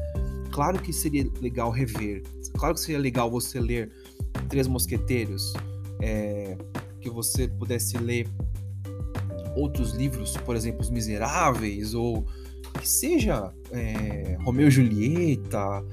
Claro 0.51 0.81
que 0.81 0.93
seria 0.93 1.29
legal 1.41 1.71
rever, 1.71 2.23
claro 2.57 2.75
que 2.75 2.81
seria 2.81 2.99
legal 2.99 3.31
você 3.31 3.61
ler 3.61 3.91
Três 4.47 4.67
Mosqueteiros, 4.67 5.53
é, 6.01 6.57
que 7.01 7.11
você 7.11 7.49
pudesse 7.49 7.99
ler 7.99 8.29
outros 9.57 9.93
livros, 9.93 10.37
por 10.37 10.55
exemplo, 10.55 10.81
Os 10.81 10.91
Miseráveis, 10.91 11.95
ou 11.95 12.27
que 12.81 12.89
seja 12.89 13.53
é, 13.71 14.37
Romeu 14.43 14.69
e 14.69 14.71
Julieta, 14.71 15.85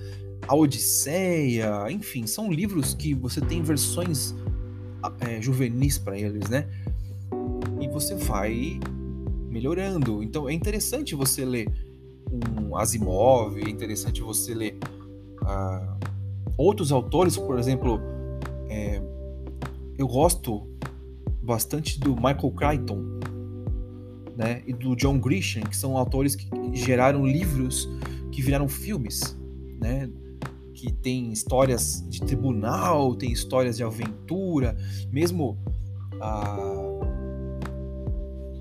A 0.48 0.56
Odisseia, 0.56 1.90
enfim, 1.90 2.28
são 2.28 2.52
livros 2.52 2.94
que 2.94 3.14
você 3.14 3.40
tem 3.40 3.62
versões 3.62 4.36
é, 5.22 5.42
juvenis 5.42 5.98
para 5.98 6.18
eles, 6.18 6.50
né? 6.50 6.68
E 7.82 7.88
você 7.88 8.16
vai 8.16 8.80
melhorando. 9.50 10.24
Então 10.24 10.50
é 10.50 10.54
interessante 10.54 11.16
você 11.16 11.46
ler 11.46 11.68
um 12.32 12.76
Asimov, 12.76 13.58
é 13.58 13.70
interessante 13.70 14.22
você 14.22 14.54
ler 14.54 14.78
uh, 15.42 15.98
outros 16.58 16.92
autores, 16.92 17.38
por 17.38 17.60
exemplo, 17.60 18.02
é, 18.74 19.02
eu 20.00 20.08
gosto 20.08 20.68
bastante 21.44 22.00
do 22.00 22.16
Michael 22.16 22.52
Crichton 22.52 23.04
né, 24.36 24.64
e 24.66 24.74
do 24.74 24.96
John 24.96 25.20
Grisham, 25.20 25.62
que 25.64 25.78
são 25.78 25.96
autores 25.96 26.36
que 26.36 26.50
geraram 26.74 27.24
livros 27.26 27.88
que 28.32 28.42
viraram 28.42 28.68
filmes, 28.68 29.38
né, 29.80 30.10
que 30.74 30.92
tem 30.92 31.32
histórias 31.32 32.04
de 32.10 32.20
tribunal, 32.22 33.16
tem 33.16 33.32
histórias 33.32 33.78
de 33.78 33.84
aventura, 33.84 34.76
mesmo 35.12 35.58
a 36.20 36.58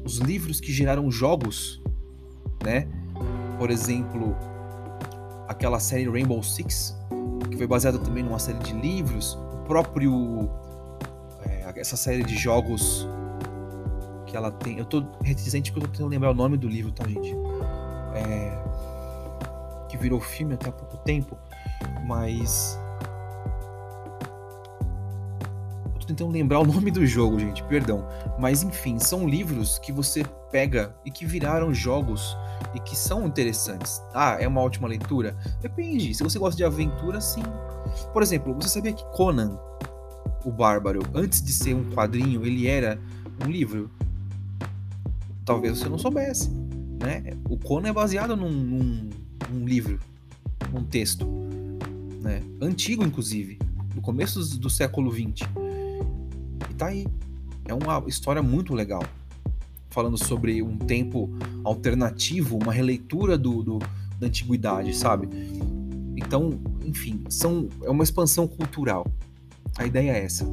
os 0.04 0.18
livros 0.18 0.60
que 0.60 0.72
geraram 0.72 1.10
jogos, 1.12 1.80
né? 2.64 2.88
Por 3.56 3.70
exemplo, 3.70 4.36
aquela 5.46 5.78
série 5.78 6.08
Rainbow 6.08 6.42
Six, 6.42 6.94
que 7.48 7.56
foi 7.56 7.68
baseada 7.68 7.98
também 8.00 8.24
numa 8.24 8.40
série 8.40 8.58
de 8.58 8.72
livros, 8.72 9.38
próprio 9.66 10.50
é, 11.44 11.72
essa 11.76 11.96
série 11.96 12.22
de 12.22 12.36
jogos 12.36 13.08
que 14.26 14.36
ela 14.36 14.50
tem. 14.50 14.78
Eu 14.78 14.84
tô 14.84 15.04
reticente 15.22 15.70
porque 15.70 15.84
eu 15.84 15.88
tô 15.88 15.92
tentando 15.92 16.10
lembrar 16.10 16.30
o 16.30 16.34
nome 16.34 16.56
do 16.56 16.68
livro, 16.68 16.92
tá, 16.92 17.06
gente? 17.06 17.34
É, 18.14 18.62
que 19.88 19.96
virou 19.96 20.20
filme 20.20 20.54
até 20.54 20.68
há 20.68 20.72
pouco 20.72 20.96
tempo, 20.98 21.36
mas 22.06 22.78
tentando 26.06 26.30
lembrar 26.30 26.60
o 26.60 26.64
nome 26.66 26.90
do 26.90 27.06
jogo, 27.06 27.38
gente, 27.38 27.62
perdão. 27.64 28.06
Mas 28.38 28.62
enfim, 28.62 28.98
são 28.98 29.28
livros 29.28 29.78
que 29.78 29.92
você 29.92 30.24
pega 30.50 30.94
e 31.04 31.10
que 31.10 31.24
viraram 31.24 31.72
jogos 31.72 32.36
e 32.74 32.80
que 32.80 32.96
são 32.96 33.26
interessantes. 33.26 34.02
Ah, 34.14 34.36
é 34.38 34.46
uma 34.46 34.60
ótima 34.60 34.88
leitura? 34.88 35.36
Depende. 35.60 36.14
Se 36.14 36.22
você 36.22 36.38
gosta 36.38 36.56
de 36.56 36.64
aventura, 36.64 37.20
sim. 37.20 37.42
Por 38.12 38.22
exemplo, 38.22 38.54
você 38.54 38.68
sabia 38.68 38.92
que 38.92 39.04
Conan, 39.12 39.58
o 40.44 40.50
Bárbaro, 40.50 41.00
antes 41.14 41.42
de 41.42 41.52
ser 41.52 41.74
um 41.74 41.90
quadrinho, 41.90 42.44
ele 42.44 42.66
era 42.66 42.98
um 43.44 43.50
livro? 43.50 43.90
Talvez 45.44 45.78
você 45.78 45.88
não 45.88 45.98
soubesse. 45.98 46.50
Né? 46.50 47.36
O 47.48 47.58
Conan 47.58 47.88
é 47.88 47.92
baseado 47.92 48.36
num, 48.36 48.50
num, 48.50 49.10
num 49.50 49.66
livro, 49.66 49.98
num 50.72 50.84
texto. 50.84 51.26
Né? 52.20 52.42
Antigo, 52.60 53.04
inclusive, 53.04 53.58
no 53.94 54.00
começo 54.00 54.58
do 54.58 54.70
século 54.70 55.12
XX 55.12 55.48
tá 56.82 56.86
aí. 56.88 57.06
É 57.66 57.72
uma 57.72 58.02
história 58.08 58.42
muito 58.42 58.74
legal. 58.74 59.04
Falando 59.90 60.18
sobre 60.18 60.62
um 60.62 60.76
tempo 60.76 61.30
alternativo, 61.62 62.56
uma 62.56 62.72
releitura 62.72 63.38
do, 63.38 63.62
do 63.62 63.78
da 64.18 64.26
antiguidade, 64.26 64.96
sabe? 64.96 65.28
Então, 66.16 66.58
enfim, 66.84 67.24
são, 67.28 67.68
é 67.82 67.90
uma 67.90 68.04
expansão 68.04 68.46
cultural. 68.46 69.06
A 69.76 69.86
ideia 69.86 70.12
é 70.12 70.24
essa. 70.24 70.46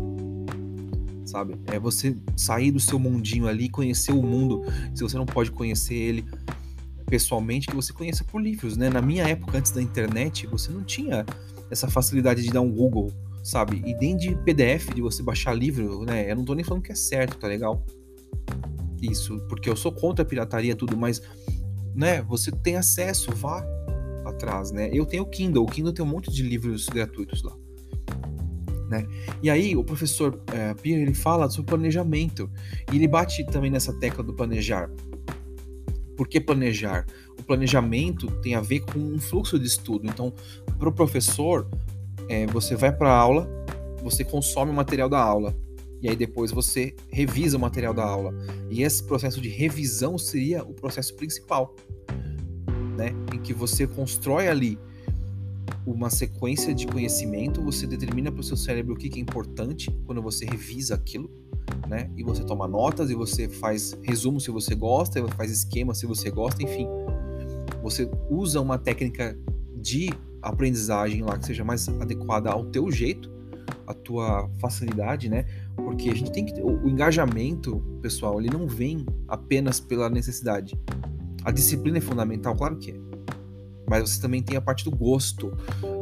sabe? 1.25 1.55
É 1.67 1.79
você 1.79 2.15
sair 2.35 2.71
do 2.71 2.79
seu 2.79 2.97
mundinho 2.97 3.47
ali, 3.47 3.69
conhecer 3.69 4.11
o 4.11 4.21
mundo, 4.21 4.63
se 4.93 5.03
você 5.03 5.17
não 5.17 5.25
pode 5.25 5.51
conhecer 5.51 5.95
ele 5.95 6.25
pessoalmente, 7.05 7.67
que 7.67 7.75
você 7.75 7.91
conheça 7.91 8.23
por 8.23 8.41
livros, 8.41 8.77
né? 8.77 8.89
Na 8.89 9.01
minha 9.01 9.27
época, 9.27 9.57
antes 9.57 9.71
da 9.71 9.81
internet, 9.81 10.45
você 10.47 10.71
não 10.71 10.83
tinha 10.83 11.25
essa 11.69 11.89
facilidade 11.89 12.43
de 12.43 12.51
dar 12.51 12.61
um 12.61 12.71
Google, 12.71 13.11
sabe? 13.43 13.81
E 13.85 13.95
nem 13.95 14.15
de 14.15 14.35
PDF, 14.35 14.93
de 14.93 15.01
você 15.01 15.23
baixar 15.23 15.53
livro, 15.53 16.03
né? 16.05 16.31
Eu 16.31 16.35
não 16.35 16.45
tô 16.45 16.53
nem 16.53 16.63
falando 16.63 16.83
que 16.83 16.91
é 16.91 16.95
certo, 16.95 17.37
tá 17.37 17.47
legal? 17.47 17.83
Isso, 19.01 19.39
porque 19.47 19.69
eu 19.69 19.75
sou 19.75 19.91
contra 19.91 20.23
a 20.23 20.25
pirataria 20.25 20.75
tudo, 20.75 20.95
mas, 20.95 21.21
né? 21.95 22.21
Você 22.23 22.51
tem 22.51 22.75
acesso, 22.75 23.31
vá 23.31 23.63
atrás, 24.39 24.71
né? 24.71 24.89
Eu 24.93 25.05
tenho 25.05 25.23
o 25.23 25.25
Kindle, 25.25 25.63
o 25.63 25.67
Kindle 25.67 25.93
tem 25.93 26.03
um 26.03 26.07
monte 26.07 26.31
de 26.31 26.41
livros 26.41 26.87
gratuitos 26.87 27.43
lá. 27.43 27.55
Né? 28.89 29.05
E 29.43 29.49
aí 29.49 29.75
o 29.75 29.83
professor 29.83 30.41
é, 30.51 30.73
Pierre 30.73 31.03
ele 31.03 31.13
fala 31.13 31.47
sobre 31.49 31.69
planejamento 31.69 32.49
e 32.91 32.95
ele 32.95 33.07
bate 33.07 33.45
também 33.45 33.69
nessa 33.69 33.93
tecla 33.93 34.23
do 34.23 34.33
planejar. 34.33 34.89
Por 36.17 36.27
que 36.27 36.39
planejar? 36.39 37.05
O 37.37 37.43
planejamento 37.43 38.27
tem 38.41 38.55
a 38.55 38.61
ver 38.61 38.79
com 38.79 38.99
um 38.99 39.19
fluxo 39.19 39.59
de 39.59 39.67
estudo. 39.67 40.07
Então, 40.07 40.33
para 40.77 40.89
o 40.89 40.91
professor, 40.91 41.69
é, 42.27 42.47
você 42.47 42.75
vai 42.75 42.91
para 42.91 43.09
a 43.09 43.15
aula, 43.15 43.47
você 44.01 44.23
consome 44.23 44.71
o 44.71 44.73
material 44.73 45.07
da 45.07 45.21
aula 45.21 45.55
e 46.01 46.09
aí 46.09 46.15
depois 46.15 46.51
você 46.51 46.95
revisa 47.09 47.57
o 47.57 47.59
material 47.59 47.93
da 47.93 48.03
aula. 48.03 48.33
E 48.69 48.83
esse 48.83 49.03
processo 49.03 49.39
de 49.39 49.49
revisão 49.49 50.17
seria 50.17 50.63
o 50.63 50.73
processo 50.73 51.13
principal, 51.15 51.75
né? 52.99 53.15
Em 53.33 53.39
que 53.39 53.53
você 53.53 53.87
constrói 53.87 54.49
ali 54.49 54.77
uma 55.85 56.09
sequência 56.09 56.73
de 56.73 56.85
conhecimento, 56.85 57.61
você 57.61 57.87
determina 57.87 58.29
para 58.31 58.41
o 58.41 58.43
seu 58.43 58.57
cérebro 58.57 58.93
o 58.93 58.97
que, 58.97 59.09
que 59.09 59.19
é 59.19 59.21
importante 59.21 59.89
quando 60.05 60.21
você 60.21 60.45
revisa 60.45 60.95
aquilo, 60.95 61.31
né? 61.87 62.11
E 62.17 62.23
você 62.23 62.43
toma 62.43 62.67
notas 62.67 63.09
e 63.09 63.15
você 63.15 63.47
faz 63.47 63.97
resumo 64.03 64.39
se 64.41 64.51
você 64.51 64.75
gosta, 64.75 65.25
faz 65.29 65.49
esquema 65.49 65.95
se 65.95 66.05
você 66.05 66.29
gosta, 66.29 66.61
enfim. 66.61 66.87
Você 67.81 68.09
usa 68.29 68.59
uma 68.59 68.77
técnica 68.77 69.37
de 69.75 70.09
aprendizagem 70.41 71.23
lá 71.23 71.37
que 71.37 71.45
seja 71.45 71.63
mais 71.63 71.87
adequada 71.87 72.49
ao 72.49 72.65
teu 72.65 72.91
jeito, 72.91 73.31
a 73.87 73.93
tua 73.93 74.49
facilidade, 74.59 75.29
né? 75.29 75.45
Porque 75.75 76.09
a 76.09 76.15
gente 76.15 76.31
tem 76.31 76.45
que 76.45 76.59
o, 76.61 76.83
o 76.83 76.89
engajamento, 76.89 77.81
pessoal, 78.01 78.39
ele 78.39 78.49
não 78.49 78.67
vem 78.67 79.05
apenas 79.27 79.79
pela 79.79 80.09
necessidade. 80.09 80.77
A 81.43 81.51
disciplina 81.51 81.97
é 81.97 82.01
fundamental, 82.01 82.55
claro 82.55 82.77
que 82.77 82.91
é 82.91 83.09
mas 83.89 84.07
você 84.07 84.21
também 84.21 84.41
tem 84.41 84.55
a 84.55 84.61
parte 84.61 84.85
do 84.85 84.91
gosto. 84.91 85.51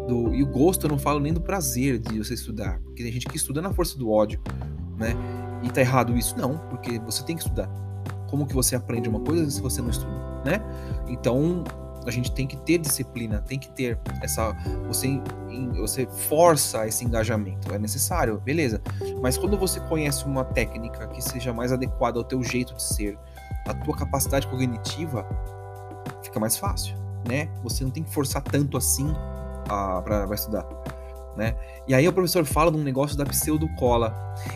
Do, 0.08 0.36
e 0.36 0.44
o 0.44 0.46
gosto 0.46 0.86
eu 0.86 0.90
não 0.90 1.00
falo 1.00 1.20
nem 1.20 1.34
do 1.34 1.40
prazer 1.40 1.98
de 1.98 2.18
você 2.18 2.34
estudar, 2.34 2.80
porque 2.82 3.02
tem 3.02 3.12
gente 3.12 3.26
que 3.26 3.38
estuda 3.38 3.62
na 3.62 3.72
força 3.72 3.98
do 3.98 4.12
ódio, 4.12 4.42
né? 4.98 5.16
E 5.64 5.70
tá 5.70 5.80
errado 5.80 6.16
isso? 6.16 6.38
Não, 6.38 6.58
porque 6.70 7.00
você 7.00 7.24
tem 7.24 7.36
que 7.36 7.44
estudar. 7.44 7.68
Como 8.30 8.46
que 8.46 8.54
você 8.54 8.76
aprende 8.76 9.08
uma 9.08 9.22
coisa 9.22 9.50
se 9.50 9.62
você 9.62 9.82
não 9.82 9.90
estuda, 9.90 10.12
né? 10.46 10.62
Então, 11.08 11.64
a 12.06 12.12
gente 12.12 12.32
tem 12.34 12.46
que 12.46 12.58
ter 12.58 12.78
disciplina, 12.78 13.42
tem 13.42 13.58
que 13.58 13.70
ter 13.72 13.98
essa 14.22 14.52
você 14.88 15.22
você 15.78 16.06
força 16.06 16.88
esse 16.88 17.04
engajamento, 17.04 17.74
é 17.74 17.80
necessário, 17.80 18.40
beleza? 18.40 18.82
Mas 19.22 19.38
quando 19.38 19.58
você 19.58 19.80
conhece 19.82 20.26
uma 20.26 20.44
técnica 20.44 21.08
que 21.08 21.22
seja 21.22 21.54
mais 21.54 21.72
adequada 21.72 22.18
ao 22.20 22.24
teu 22.24 22.44
jeito 22.44 22.74
de 22.76 22.84
ser, 22.84 23.18
a 23.68 23.74
tua 23.74 23.96
capacidade 23.96 24.48
cognitiva, 24.48 25.28
fica 26.24 26.40
mais 26.40 26.58
fácil 26.58 26.96
né? 27.28 27.50
Você 27.64 27.84
não 27.84 27.92
tem 27.92 28.04
que 28.04 28.10
forçar 28.10 28.42
tanto 28.42 28.78
assim 28.78 29.14
para 29.66 30.34
estudar. 30.34 30.66
Né? 31.36 31.56
E 31.88 31.94
aí 31.94 32.08
o 32.08 32.14
professor 32.14 32.44
fala 32.46 32.72
de 32.72 32.78
um 32.78 32.84
negócio 32.84 33.16
da 33.18 33.26
pseudocola. 33.26 34.16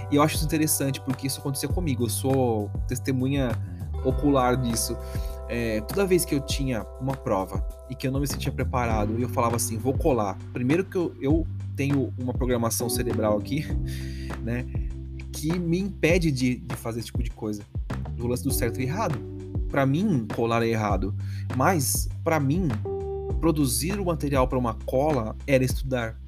E 0.09 0.15
eu 0.15 0.23
acho 0.23 0.35
isso 0.35 0.45
interessante, 0.45 0.99
porque 1.01 1.27
isso 1.27 1.39
aconteceu 1.39 1.69
comigo. 1.69 2.05
Eu 2.05 2.09
sou 2.09 2.71
testemunha 2.87 3.51
ocular 4.03 4.57
disso. 4.57 4.97
É, 5.47 5.81
toda 5.81 6.05
vez 6.05 6.23
que 6.23 6.33
eu 6.33 6.39
tinha 6.39 6.85
uma 6.99 7.13
prova 7.13 7.63
e 7.89 7.93
que 7.93 8.07
eu 8.07 8.11
não 8.11 8.21
me 8.21 8.27
sentia 8.27 8.51
preparado 8.51 9.19
e 9.19 9.21
eu 9.21 9.29
falava 9.29 9.57
assim, 9.57 9.77
vou 9.77 9.93
colar. 9.93 10.37
Primeiro 10.53 10.85
que 10.85 10.97
eu, 10.97 11.13
eu 11.21 11.45
tenho 11.75 12.13
uma 12.17 12.33
programação 12.33 12.89
cerebral 12.89 13.37
aqui, 13.37 13.65
né? 14.41 14.65
Que 15.31 15.57
me 15.57 15.79
impede 15.79 16.31
de, 16.31 16.55
de 16.55 16.75
fazer 16.75 16.99
esse 16.99 17.07
tipo 17.07 17.23
de 17.23 17.31
coisa. 17.31 17.63
Do 18.15 18.27
lance 18.27 18.43
do 18.43 18.51
certo 18.51 18.79
e 18.79 18.83
errado 18.83 19.31
para 19.71 19.85
mim, 19.85 20.27
colar 20.35 20.61
é 20.61 20.67
errado. 20.67 21.15
Mas, 21.55 22.09
para 22.23 22.39
mim, 22.39 22.67
produzir 23.39 23.99
o 23.99 24.05
material 24.05 24.47
para 24.47 24.59
uma 24.59 24.73
cola 24.85 25.35
era 25.47 25.63
estudar. 25.63 26.19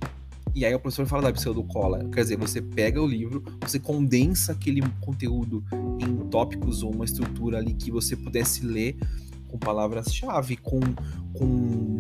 E 0.56 0.66
aí 0.66 0.74
o 0.74 0.80
professor 0.80 1.06
fala 1.06 1.24
da 1.24 1.34
pseudocola. 1.34 2.08
Quer 2.10 2.22
dizer, 2.22 2.38
você 2.38 2.62
pega 2.62 3.02
o 3.02 3.06
livro, 3.06 3.44
você 3.62 3.80
condensa 3.80 4.54
aquele 4.54 4.82
conteúdo 5.02 5.64
em 6.00 6.30
tópicos 6.30 6.84
ou 6.84 6.94
uma 6.94 7.06
estrutura 7.06 7.58
ali 7.58 7.74
que 7.74 7.92
você 7.92 8.16
pudesse 8.16 8.66
ler 8.66 8.98
com 9.50 9.58
palavras-chave, 9.58 10.58
com, 10.58 10.80
com 11.34 12.00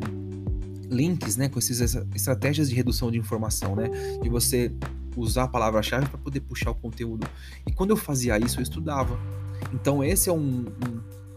links, 0.89 1.35
né? 1.35 1.49
Com 1.49 1.59
essas 1.59 1.95
estratégias 2.15 2.69
de 2.69 2.75
redução 2.75 3.11
de 3.11 3.17
informação, 3.17 3.75
né? 3.75 3.89
De 4.21 4.29
você 4.29 4.71
usar 5.15 5.43
a 5.43 5.47
palavra-chave 5.47 6.07
para 6.07 6.17
poder 6.17 6.41
puxar 6.41 6.71
o 6.71 6.75
conteúdo. 6.75 7.27
E 7.67 7.71
quando 7.71 7.91
eu 7.91 7.97
fazia 7.97 8.37
isso, 8.37 8.59
eu 8.59 8.63
estudava. 8.63 9.17
Então 9.73 10.03
esse 10.03 10.29
é 10.29 10.33
um, 10.33 10.65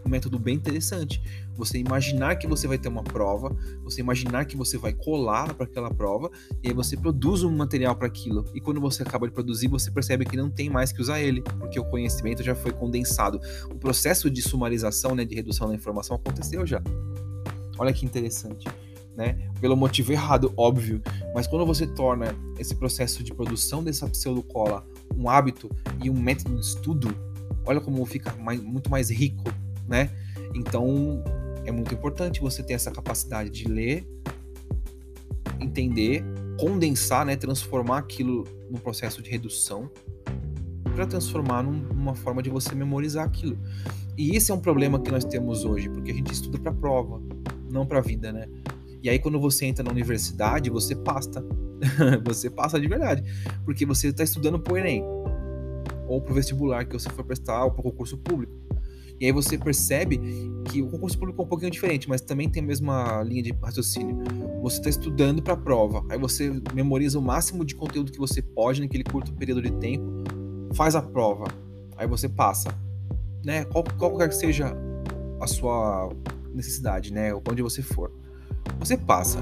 um 0.05 0.09
método 0.09 0.39
bem 0.39 0.55
interessante. 0.55 1.21
Você 1.55 1.77
imaginar 1.77 2.35
que 2.37 2.47
você 2.47 2.67
vai 2.67 2.77
ter 2.77 2.87
uma 2.87 3.03
prova, 3.03 3.55
você 3.83 4.01
imaginar 4.01 4.45
que 4.45 4.55
você 4.55 4.77
vai 4.77 4.93
colar 4.93 5.53
para 5.53 5.65
aquela 5.65 5.93
prova, 5.93 6.31
e 6.63 6.69
aí 6.69 6.73
você 6.73 6.95
produz 6.95 7.43
um 7.43 7.55
material 7.55 7.95
para 7.95 8.07
aquilo. 8.07 8.45
E 8.53 8.61
quando 8.61 8.79
você 8.79 9.03
acaba 9.03 9.27
de 9.27 9.33
produzir, 9.33 9.67
você 9.67 9.91
percebe 9.91 10.25
que 10.25 10.37
não 10.37 10.49
tem 10.49 10.69
mais 10.69 10.91
que 10.91 11.01
usar 11.01 11.19
ele, 11.19 11.41
porque 11.41 11.79
o 11.79 11.85
conhecimento 11.85 12.43
já 12.43 12.55
foi 12.55 12.71
condensado. 12.71 13.39
O 13.69 13.75
processo 13.75 14.29
de 14.29 14.41
sumarização, 14.41 15.15
né, 15.15 15.25
de 15.25 15.35
redução 15.35 15.67
da 15.67 15.75
informação 15.75 16.15
aconteceu 16.15 16.65
já. 16.65 16.81
Olha 17.77 17.93
que 17.93 18.05
interessante. 18.05 18.67
Né? 19.17 19.49
Pelo 19.59 19.75
motivo 19.75 20.13
errado, 20.13 20.53
óbvio. 20.55 21.01
Mas 21.33 21.47
quando 21.47 21.65
você 21.65 21.85
torna 21.85 22.35
esse 22.57 22.75
processo 22.75 23.23
de 23.23 23.33
produção 23.33 23.83
dessa 23.83 24.07
pseudocola 24.07 24.87
um 25.17 25.27
hábito 25.27 25.69
e 26.03 26.09
um 26.09 26.13
método 26.13 26.53
de 26.53 26.61
estudo, 26.61 27.17
olha 27.65 27.81
como 27.81 28.05
fica 28.05 28.31
mais, 28.35 28.61
muito 28.61 28.91
mais 28.91 29.09
rico 29.09 29.43
né? 29.87 30.09
Então 30.53 31.23
é 31.65 31.71
muito 31.71 31.93
importante 31.93 32.41
você 32.41 32.61
ter 32.61 32.73
essa 32.73 32.91
capacidade 32.91 33.49
de 33.49 33.67
ler, 33.67 34.07
entender, 35.59 36.23
condensar, 36.59 37.25
né, 37.25 37.35
transformar 37.35 37.99
aquilo 37.99 38.43
num 38.69 38.79
processo 38.79 39.21
de 39.21 39.29
redução 39.29 39.89
para 40.95 41.05
transformar 41.05 41.63
num, 41.63 41.73
numa 41.73 42.15
forma 42.15 42.41
de 42.41 42.49
você 42.49 42.73
memorizar 42.73 43.25
aquilo. 43.25 43.57
E 44.17 44.35
esse 44.35 44.51
é 44.51 44.53
um 44.53 44.59
problema 44.59 44.99
que 44.99 45.11
nós 45.11 45.23
temos 45.23 45.63
hoje, 45.63 45.89
porque 45.89 46.11
a 46.11 46.13
gente 46.13 46.31
estuda 46.31 46.57
para 46.57 46.73
prova, 46.73 47.21
não 47.69 47.85
para 47.85 47.99
a 47.99 48.01
vida, 48.01 48.31
né? 48.31 48.47
E 49.07 49.09
aí 49.09 49.19
quando 49.19 49.39
você 49.39 49.65
entra 49.65 49.85
na 49.85 49.89
universidade, 49.89 50.69
você 50.69 50.93
passa. 50.93 51.41
você 52.25 52.49
passa 52.49 52.77
de 52.77 52.89
verdade, 52.89 53.23
porque 53.63 53.85
você 53.85 54.09
está 54.09 54.21
estudando 54.21 54.59
para 54.59 54.73
o 54.73 54.77
ENEM 54.77 55.01
ou 56.09 56.19
para 56.19 56.33
o 56.33 56.35
vestibular 56.35 56.83
que 56.83 56.91
você 56.91 57.09
for 57.09 57.23
prestar 57.23 57.63
ou 57.63 57.71
para 57.71 57.79
o 57.79 57.83
concurso 57.83 58.17
público. 58.17 58.53
E 59.17 59.25
aí 59.25 59.31
você 59.31 59.57
percebe 59.57 60.19
que 60.65 60.81
o 60.81 60.89
concurso 60.89 61.17
público 61.17 61.41
é 61.41 61.45
um 61.45 61.47
pouquinho 61.47 61.71
diferente, 61.71 62.09
mas 62.09 62.19
também 62.19 62.49
tem 62.49 62.61
a 62.61 62.65
mesma 62.65 63.23
linha 63.23 63.43
de 63.43 63.51
raciocínio. 63.63 64.25
Você 64.61 64.79
está 64.79 64.89
estudando 64.89 65.41
para 65.41 65.53
a 65.53 65.57
prova, 65.57 66.03
aí 66.09 66.19
você 66.19 66.51
memoriza 66.73 67.17
o 67.17 67.21
máximo 67.21 67.63
de 67.63 67.75
conteúdo 67.75 68.11
que 68.11 68.19
você 68.19 68.41
pode 68.41 68.81
naquele 68.81 69.05
curto 69.05 69.31
período 69.33 69.61
de 69.61 69.71
tempo, 69.71 70.05
faz 70.73 70.95
a 70.95 71.01
prova, 71.01 71.45
aí 71.95 72.05
você 72.05 72.27
passa. 72.27 72.77
Né? 73.45 73.63
Qual, 73.63 73.85
qualquer 73.97 74.27
que 74.27 74.35
seja 74.35 74.75
a 75.39 75.47
sua 75.47 76.09
necessidade, 76.53 77.13
né? 77.13 77.33
Onde 77.33 77.61
você 77.61 77.81
for. 77.81 78.11
Você 78.87 78.95
passa. 78.95 79.39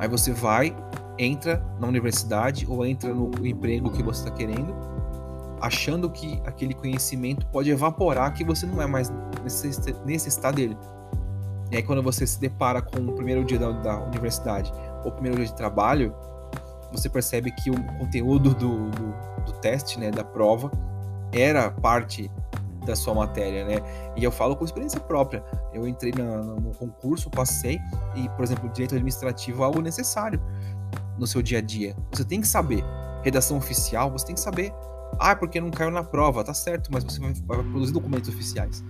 Aí 0.00 0.08
você 0.08 0.32
vai, 0.32 0.76
entra 1.16 1.64
na 1.78 1.86
universidade 1.86 2.66
ou 2.68 2.84
entra 2.84 3.14
no 3.14 3.46
emprego 3.46 3.88
que 3.88 4.02
você 4.02 4.24
está 4.24 4.32
querendo 4.32 4.74
achando 5.60 6.10
que 6.10 6.42
aquele 6.44 6.74
conhecimento 6.74 7.46
pode 7.46 7.70
evaporar, 7.70 8.34
que 8.34 8.42
você 8.42 8.66
não 8.66 8.82
é 8.82 8.86
mais 8.86 9.12
necessitar 10.04 10.52
dele. 10.52 10.76
E 11.70 11.76
aí, 11.76 11.84
quando 11.84 12.02
você 12.02 12.26
se 12.26 12.40
depara 12.40 12.82
com 12.82 12.98
o 12.98 13.12
primeiro 13.12 13.44
dia 13.44 13.60
da, 13.60 13.70
da 13.70 13.96
universidade 14.00 14.72
ou 15.04 15.10
o 15.10 15.12
primeiro 15.12 15.36
dia 15.36 15.46
de 15.46 15.54
trabalho, 15.54 16.12
você 16.90 17.08
percebe 17.08 17.52
que 17.52 17.70
o 17.70 17.80
conteúdo 18.00 18.52
do, 18.54 18.90
do, 18.90 19.14
do 19.46 19.52
teste, 19.60 20.00
né, 20.00 20.10
da 20.10 20.24
prova, 20.24 20.68
era 21.32 21.70
parte 21.70 22.28
da 22.84 22.94
sua 22.94 23.14
matéria, 23.14 23.64
né? 23.64 23.76
E 24.16 24.22
eu 24.22 24.30
falo 24.30 24.56
com 24.56 24.64
experiência 24.64 25.00
própria. 25.00 25.44
Eu 25.72 25.86
entrei 25.86 26.12
na, 26.16 26.42
no 26.42 26.72
concurso, 26.72 27.30
passei, 27.30 27.78
e, 28.14 28.28
por 28.30 28.44
exemplo, 28.44 28.68
direito 28.70 28.94
administrativo 28.94 29.62
é 29.62 29.66
algo 29.66 29.80
necessário 29.80 30.40
no 31.18 31.26
seu 31.26 31.42
dia 31.42 31.58
a 31.58 31.62
dia. 31.62 31.96
Você 32.12 32.24
tem 32.24 32.40
que 32.40 32.46
saber. 32.46 32.84
Redação 33.22 33.56
oficial, 33.56 34.10
você 34.10 34.26
tem 34.26 34.34
que 34.34 34.40
saber. 34.40 34.72
Ah, 35.18 35.34
porque 35.34 35.60
não 35.60 35.70
caiu 35.70 35.90
na 35.90 36.02
prova, 36.02 36.42
tá 36.44 36.52
certo, 36.52 36.90
mas 36.92 37.04
você 37.04 37.20
vai, 37.20 37.32
vai 37.46 37.62
produzir 37.62 37.92
documentos 37.92 38.28
oficiais, 38.28 38.84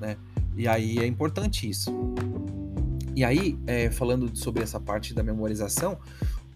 né? 0.00 0.16
E 0.56 0.66
aí 0.66 0.98
é 0.98 1.06
importante 1.06 1.68
isso. 1.68 1.92
E 3.14 3.24
aí, 3.24 3.58
é, 3.66 3.90
falando 3.90 4.34
sobre 4.36 4.62
essa 4.62 4.78
parte 4.78 5.12
da 5.12 5.22
memorização, 5.22 5.98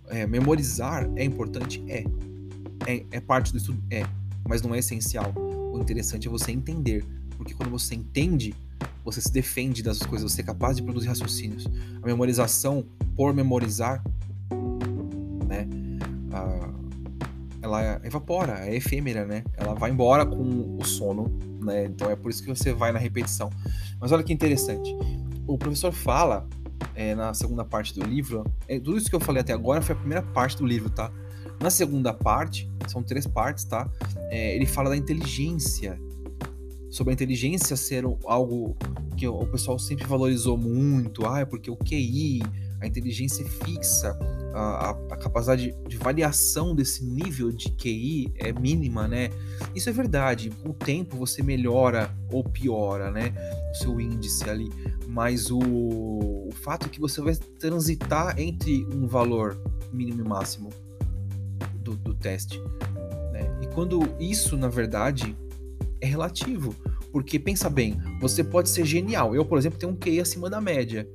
é, 0.08 0.26
memorizar 0.26 1.10
é 1.16 1.24
importante? 1.24 1.82
É. 1.88 2.04
é. 2.86 3.04
é. 3.10 3.20
parte 3.20 3.52
do 3.52 3.58
estudo? 3.58 3.82
É. 3.90 4.04
mas 4.48 4.62
não 4.62 4.74
é 4.74 4.78
essencial. 4.78 5.32
O 5.72 5.78
interessante 5.80 6.28
é 6.28 6.30
você 6.30 6.52
entender, 6.52 7.04
porque 7.36 7.54
quando 7.54 7.70
você 7.70 7.94
entende, 7.94 8.54
você 9.04 9.20
se 9.20 9.32
defende 9.32 9.82
das 9.82 9.98
coisas, 9.98 10.30
você 10.30 10.42
é 10.42 10.44
capaz 10.44 10.76
de 10.76 10.82
produzir 10.82 11.08
raciocínios. 11.08 11.66
A 12.02 12.06
memorização, 12.06 12.84
por 13.16 13.32
memorizar, 13.32 14.04
né, 15.48 15.66
ela 17.62 18.00
evapora, 18.04 18.66
é 18.66 18.74
efêmera, 18.74 19.24
né? 19.24 19.44
Ela 19.56 19.74
vai 19.74 19.90
embora 19.90 20.26
com 20.26 20.76
o 20.78 20.84
sono, 20.84 21.32
né? 21.60 21.84
Então 21.86 22.10
é 22.10 22.16
por 22.16 22.30
isso 22.30 22.42
que 22.42 22.48
você 22.48 22.72
vai 22.72 22.92
na 22.92 22.98
repetição. 22.98 23.48
Mas 24.00 24.12
olha 24.12 24.22
que 24.22 24.32
interessante. 24.32 24.94
O 25.46 25.56
professor 25.56 25.92
fala 25.92 26.48
é, 26.94 27.14
na 27.14 27.32
segunda 27.32 27.64
parte 27.64 27.94
do 27.94 28.04
livro, 28.04 28.44
é, 28.68 28.78
tudo 28.78 28.98
isso 28.98 29.08
que 29.08 29.14
eu 29.14 29.20
falei 29.20 29.40
até 29.40 29.52
agora 29.52 29.80
foi 29.80 29.94
a 29.94 29.98
primeira 29.98 30.22
parte 30.22 30.56
do 30.58 30.66
livro, 30.66 30.90
tá? 30.90 31.10
Na 31.62 31.70
segunda 31.70 32.12
parte, 32.12 32.68
são 32.88 33.04
três 33.04 33.24
partes, 33.24 33.62
tá? 33.62 33.88
É, 34.30 34.56
ele 34.56 34.66
fala 34.66 34.90
da 34.90 34.96
inteligência, 34.96 35.96
sobre 36.90 37.12
a 37.12 37.14
inteligência 37.14 37.76
ser 37.76 38.04
algo 38.24 38.76
que 39.16 39.28
o 39.28 39.46
pessoal 39.46 39.78
sempre 39.78 40.04
valorizou 40.04 40.58
muito, 40.58 41.24
ah, 41.24 41.38
é 41.38 41.44
porque 41.44 41.70
o 41.70 41.76
QI, 41.76 42.42
a 42.80 42.86
inteligência 42.88 43.46
fixa, 43.64 44.18
a, 44.52 44.90
a, 44.90 45.16
capacidade 45.16 45.72
de 45.86 45.96
variação 45.96 46.74
desse 46.74 47.04
nível 47.04 47.52
de 47.52 47.70
QI 47.70 48.32
é 48.38 48.52
mínima, 48.52 49.06
né? 49.06 49.30
Isso 49.72 49.88
é 49.88 49.92
verdade. 49.92 50.50
Com 50.50 50.70
o 50.70 50.74
tempo 50.74 51.16
você 51.16 51.44
melhora 51.44 52.12
ou 52.28 52.42
piora, 52.42 53.08
né? 53.12 53.32
O 53.70 53.74
seu 53.76 54.00
índice 54.00 54.50
ali. 54.50 54.68
Mas 55.06 55.48
o, 55.48 55.60
o 55.60 56.50
fato 56.54 56.86
é 56.86 56.88
que 56.88 56.98
você 56.98 57.20
vai 57.20 57.36
transitar 57.36 58.34
entre 58.36 58.84
um 58.92 59.06
valor 59.06 59.56
mínimo 59.92 60.22
e 60.24 60.28
máximo 60.28 60.70
do, 61.96 62.12
do 62.12 62.14
teste. 62.14 62.58
Né? 63.32 63.58
E 63.62 63.66
quando 63.68 64.00
isso, 64.18 64.56
na 64.56 64.68
verdade, 64.68 65.36
é 66.00 66.06
relativo. 66.06 66.74
Porque 67.12 67.38
pensa 67.38 67.68
bem, 67.68 68.00
você 68.20 68.42
pode 68.42 68.68
ser 68.70 68.84
genial. 68.84 69.34
Eu, 69.34 69.44
por 69.44 69.58
exemplo, 69.58 69.78
tenho 69.78 69.92
um 69.92 69.96
QI 69.96 70.20
acima 70.20 70.48
da 70.48 70.60
média. 70.60 71.08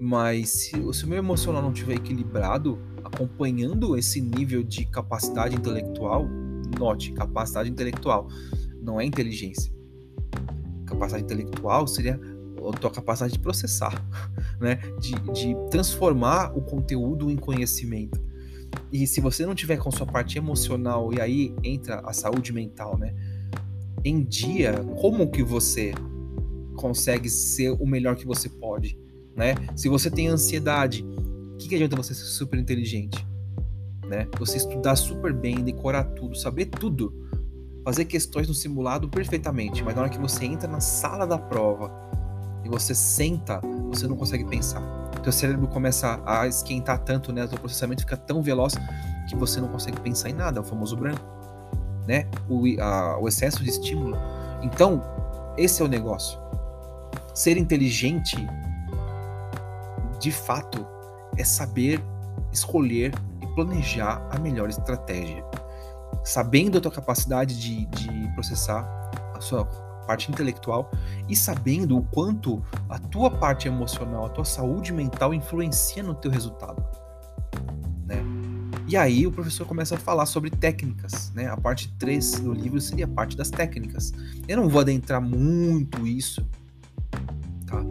Mas 0.00 0.50
se, 0.50 0.92
se 0.92 1.04
o 1.04 1.08
meu 1.08 1.18
emocional 1.18 1.62
não 1.62 1.72
estiver 1.72 1.94
equilibrado, 1.94 2.78
acompanhando 3.04 3.96
esse 3.96 4.20
nível 4.20 4.62
de 4.62 4.84
capacidade 4.86 5.54
intelectual, 5.54 6.26
note, 6.78 7.12
capacidade 7.12 7.70
intelectual, 7.70 8.28
não 8.80 9.00
é 9.00 9.04
inteligência. 9.04 9.72
Capacidade 10.86 11.24
intelectual 11.24 11.86
seria 11.86 12.20
a 12.68 12.78
tua 12.78 12.90
capacidade 12.90 13.34
de 13.34 13.38
processar, 13.38 13.94
né? 14.60 14.76
de, 14.98 15.12
de 15.32 15.54
transformar 15.70 16.56
o 16.56 16.62
conteúdo 16.62 17.30
em 17.30 17.36
conhecimento. 17.36 18.20
E 18.94 19.06
se 19.06 19.20
você 19.20 19.44
não 19.44 19.54
tiver 19.54 19.76
com 19.76 19.90
sua 19.90 20.06
parte 20.06 20.38
emocional, 20.38 21.12
e 21.12 21.20
aí 21.20 21.54
entra 21.62 22.00
a 22.00 22.14
saúde 22.14 22.50
mental, 22.50 22.96
né? 22.96 23.14
Em 24.02 24.22
dia, 24.22 24.72
como 25.00 25.30
que 25.30 25.42
você 25.42 25.92
consegue 26.76 27.28
ser 27.28 27.70
o 27.70 27.86
melhor 27.86 28.16
que 28.16 28.26
você 28.26 28.48
pode? 28.48 28.96
né? 29.36 29.54
Se 29.76 29.88
você 29.88 30.10
tem 30.10 30.28
ansiedade, 30.28 31.04
o 31.04 31.56
que, 31.56 31.68
que 31.68 31.74
adianta 31.74 31.96
você 31.96 32.14
ser 32.14 32.24
super 32.24 32.58
inteligente? 32.58 33.26
Né? 34.06 34.28
Você 34.38 34.58
estudar 34.58 34.96
super 34.96 35.32
bem, 35.32 35.56
decorar 35.56 36.04
tudo, 36.04 36.36
saber 36.36 36.66
tudo, 36.66 37.12
fazer 37.84 38.04
questões 38.04 38.48
no 38.48 38.54
simulado 38.54 39.08
perfeitamente, 39.08 39.82
mas 39.82 39.94
na 39.94 40.02
hora 40.02 40.10
que 40.10 40.18
você 40.18 40.44
entra 40.44 40.68
na 40.68 40.80
sala 40.80 41.26
da 41.26 41.38
prova 41.38 41.90
e 42.64 42.68
você 42.68 42.94
senta, 42.94 43.60
você 43.88 44.06
não 44.06 44.16
consegue 44.16 44.44
pensar. 44.44 45.03
Teu 45.24 45.32
cérebro 45.32 45.66
começa 45.66 46.20
a 46.24 46.46
esquentar 46.46 46.98
tanto, 46.98 47.32
né? 47.32 47.44
O 47.44 47.58
processamento 47.58 48.02
fica 48.02 48.16
tão 48.16 48.42
veloz 48.42 48.74
que 49.28 49.34
você 49.34 49.60
não 49.60 49.68
consegue 49.68 49.98
pensar 50.00 50.30
em 50.30 50.34
nada, 50.34 50.58
é 50.58 50.60
o 50.60 50.64
famoso 50.64 50.96
branco, 50.96 51.24
né? 52.06 52.26
O, 52.48 52.62
a, 52.80 53.18
o 53.18 53.26
excesso 53.26 53.64
de 53.64 53.70
estímulo. 53.70 54.16
Então, 54.62 55.02
esse 55.56 55.82
é 55.82 55.84
o 55.84 55.88
negócio. 55.88 56.38
Ser 57.34 57.56
inteligente 57.56 58.36
de 60.24 60.32
fato, 60.32 60.86
é 61.36 61.44
saber 61.44 62.02
escolher 62.50 63.12
e 63.42 63.46
planejar 63.48 64.26
a 64.30 64.38
melhor 64.38 64.70
estratégia. 64.70 65.44
Sabendo 66.24 66.78
a 66.78 66.80
tua 66.80 66.90
capacidade 66.90 67.60
de, 67.60 67.84
de 67.86 68.32
processar 68.32 69.10
a 69.34 69.40
sua 69.40 69.66
parte 70.04 70.30
intelectual 70.30 70.90
e 71.28 71.34
sabendo 71.34 71.96
o 71.96 72.02
quanto 72.02 72.62
a 72.88 72.98
tua 72.98 73.30
parte 73.30 73.68
emocional, 73.68 74.26
a 74.26 74.28
tua 74.28 74.44
saúde 74.44 74.92
mental 74.92 75.34
influencia 75.34 76.02
no 76.02 76.14
teu 76.14 76.30
resultado. 76.30 76.84
Né? 78.06 78.22
E 78.86 78.96
aí 78.96 79.26
o 79.26 79.32
professor 79.32 79.66
começa 79.66 79.94
a 79.94 79.98
falar 79.98 80.26
sobre 80.26 80.50
técnicas, 80.50 81.32
né? 81.34 81.48
A 81.48 81.56
parte 81.56 81.88
3 81.98 82.40
do 82.40 82.52
livro 82.52 82.80
seria 82.80 83.06
a 83.06 83.08
parte 83.08 83.36
das 83.36 83.50
técnicas. 83.50 84.12
Eu 84.46 84.58
não 84.58 84.68
vou 84.68 84.80
adentrar 84.80 85.22
muito 85.22 86.06
isso, 86.06 86.46
tá? 87.66 87.82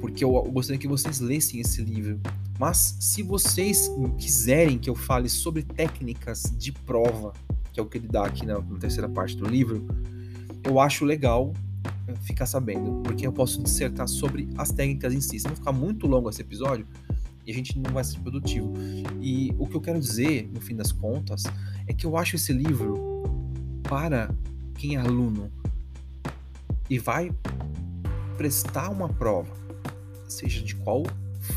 porque 0.00 0.24
eu 0.24 0.30
gostaria 0.44 0.78
que 0.78 0.88
vocês 0.88 1.20
lessem 1.20 1.60
esse 1.60 1.82
livro. 1.82 2.20
Mas 2.58 2.96
se 3.00 3.22
vocês 3.22 3.90
quiserem 4.18 4.78
que 4.78 4.88
eu 4.88 4.94
fale 4.94 5.28
sobre 5.28 5.62
técnicas 5.62 6.44
de 6.56 6.72
prova, 6.72 7.32
que 7.72 7.80
é 7.80 7.82
o 7.82 7.86
que 7.86 7.98
ele 7.98 8.08
dá 8.08 8.24
aqui 8.24 8.46
na, 8.46 8.58
na 8.58 8.78
terceira 8.78 9.08
parte 9.08 9.36
do 9.36 9.46
livro, 9.46 9.86
eu 10.66 10.80
acho 10.80 11.04
legal 11.04 11.52
eh, 12.08 12.14
ficar 12.22 12.46
sabendo, 12.46 13.02
porque 13.02 13.26
eu 13.26 13.32
posso 13.32 13.62
dissertar 13.62 14.08
sobre 14.08 14.48
as 14.56 14.70
técnicas 14.70 15.14
em 15.14 15.20
si. 15.20 15.38
Se 15.38 15.46
não 15.46 15.56
ficar 15.56 15.72
muito 15.72 16.06
longo 16.06 16.28
esse 16.28 16.42
episódio, 16.42 16.86
e 17.46 17.50
a 17.52 17.54
gente 17.54 17.78
não 17.78 17.92
vai 17.92 18.02
ser 18.02 18.18
produtivo. 18.18 18.74
E 19.20 19.54
o 19.58 19.66
que 19.66 19.76
eu 19.76 19.80
quero 19.80 20.00
dizer, 20.00 20.50
no 20.52 20.60
fim 20.60 20.74
das 20.74 20.90
contas, 20.90 21.44
é 21.86 21.92
que 21.92 22.04
eu 22.04 22.16
acho 22.16 22.36
esse 22.36 22.52
livro 22.52 23.22
para 23.84 24.34
quem 24.74 24.96
é 24.96 24.98
aluno 24.98 25.50
e 26.90 26.98
vai 26.98 27.32
prestar 28.36 28.90
uma 28.90 29.08
prova 29.08 29.66
seja 30.28 30.62
de 30.62 30.74
qual 30.76 31.04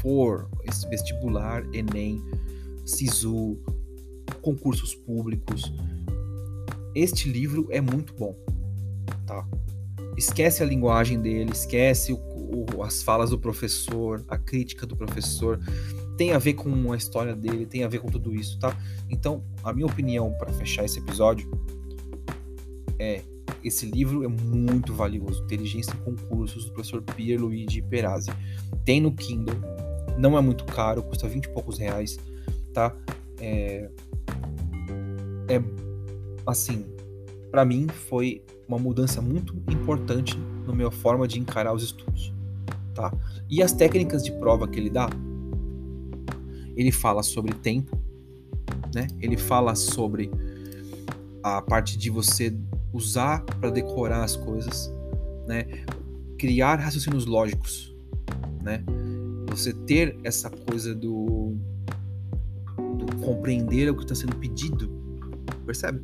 for, 0.01 0.49
esse 0.63 0.87
vestibular, 0.87 1.63
Enem, 1.73 2.23
SISU, 2.85 3.57
concursos 4.41 4.93
públicos, 4.95 5.73
este 6.95 7.29
livro 7.29 7.67
é 7.71 7.81
muito 7.81 8.13
bom, 8.13 8.35
tá? 9.29 9.47
Esquece 10.17 10.63
a 10.63 10.65
linguagem 10.65 11.21
dele, 11.21 11.51
esquece 11.51 12.11
o, 12.11 12.17
o, 12.17 12.83
as 12.83 13.03
falas 13.03 13.29
do 13.29 13.37
professor, 13.37 14.25
a 14.27 14.37
crítica 14.37 14.85
do 14.87 14.97
professor, 14.97 15.59
tem 16.17 16.33
a 16.33 16.39
ver 16.39 16.55
com 16.55 16.91
a 16.91 16.97
história 16.97 17.35
dele, 17.35 17.65
tem 17.65 17.83
a 17.83 17.87
ver 17.87 17.99
com 17.99 18.07
tudo 18.07 18.35
isso, 18.35 18.59
tá? 18.59 18.75
Então, 19.09 19.43
a 19.63 19.71
minha 19.71 19.85
opinião 19.85 20.33
para 20.33 20.51
fechar 20.51 20.83
esse 20.83 20.99
episódio 20.99 21.49
é 22.97 23.21
esse 23.63 23.85
livro 23.85 24.23
é 24.23 24.27
muito 24.27 24.93
valioso, 24.93 25.43
Inteligência 25.43 25.93
em 25.93 26.03
Concursos, 26.03 26.65
do 26.65 26.71
professor 26.73 27.01
Pierluigi 27.01 27.81
Perazzi. 27.81 28.31
Tem 28.83 28.99
no 28.99 29.11
Kindle, 29.13 29.55
não 30.17 30.37
é 30.37 30.41
muito 30.41 30.65
caro, 30.65 31.03
custa 31.03 31.27
20 31.27 31.45
e 31.45 31.49
poucos 31.49 31.77
reais, 31.77 32.17
tá? 32.73 32.95
É, 33.39 33.89
é 35.47 35.61
assim, 36.45 36.85
para 37.51 37.65
mim 37.65 37.87
foi 37.87 38.43
uma 38.67 38.77
mudança 38.77 39.21
muito 39.21 39.55
importante 39.69 40.37
na 40.65 40.73
minha 40.73 40.91
forma 40.91 41.27
de 41.27 41.39
encarar 41.39 41.73
os 41.73 41.83
estudos, 41.83 42.33
tá? 42.93 43.11
E 43.49 43.63
as 43.63 43.71
técnicas 43.71 44.23
de 44.23 44.31
prova 44.33 44.67
que 44.67 44.79
ele 44.79 44.89
dá, 44.89 45.09
ele 46.75 46.91
fala 46.91 47.23
sobre 47.23 47.53
tempo, 47.53 47.97
né? 48.93 49.07
Ele 49.19 49.37
fala 49.37 49.73
sobre 49.75 50.29
a 51.41 51.61
parte 51.61 51.97
de 51.97 52.09
você 52.09 52.55
usar 52.93 53.43
para 53.43 53.71
decorar 53.71 54.23
as 54.23 54.35
coisas, 54.35 54.91
né? 55.47 55.65
Criar 56.37 56.75
raciocínios 56.75 57.25
lógicos, 57.25 57.95
né? 58.61 58.83
Você 59.49 59.73
ter 59.73 60.15
essa 60.23 60.49
coisa 60.49 60.93
do, 60.93 61.55
do 62.77 63.15
compreender 63.25 63.89
o 63.89 63.95
que 63.95 64.03
está 64.03 64.13
sendo 64.13 64.35
pedido, 64.35 64.87
percebe? 65.65 66.01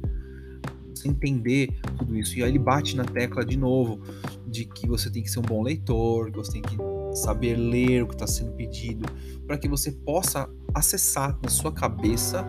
Você 1.05 1.09
entender 1.09 1.69
tudo 1.97 2.15
isso. 2.17 2.37
E 2.37 2.43
aí 2.43 2.49
ele 2.49 2.59
bate 2.59 2.95
na 2.95 3.03
tecla 3.03 3.45
de 3.45 3.57
novo 3.57 3.99
de 4.47 4.65
que 4.65 4.87
você 4.87 5.09
tem 5.09 5.21
que 5.21 5.29
ser 5.29 5.39
um 5.39 5.43
bom 5.43 5.61
leitor, 5.61 6.31
que 6.31 6.37
você 6.37 6.53
tem 6.53 6.61
que 6.61 6.77
saber 7.13 7.55
ler 7.55 8.03
o 8.03 8.07
que 8.07 8.15
está 8.15 8.27
sendo 8.27 8.51
pedido, 8.53 9.05
para 9.45 9.57
que 9.57 9.67
você 9.67 9.91
possa 9.91 10.49
acessar 10.73 11.37
na 11.41 11.49
sua 11.49 11.71
cabeça, 11.71 12.43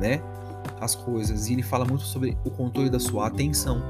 né? 0.00 0.20
as 0.80 0.94
coisas. 0.94 1.48
E 1.48 1.54
ele 1.54 1.62
fala 1.62 1.84
muito 1.84 2.04
sobre 2.04 2.36
o 2.44 2.50
controle 2.50 2.90
da 2.90 2.98
sua 2.98 3.28
atenção, 3.28 3.82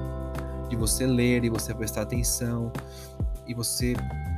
de 0.69 0.77
você 0.77 1.07
ler 1.07 1.45
e 1.45 1.51
você 1.51 1.75
prestar 1.75 2.03
atenção 2.03 2.73
e 3.47 3.55
você 3.55 3.95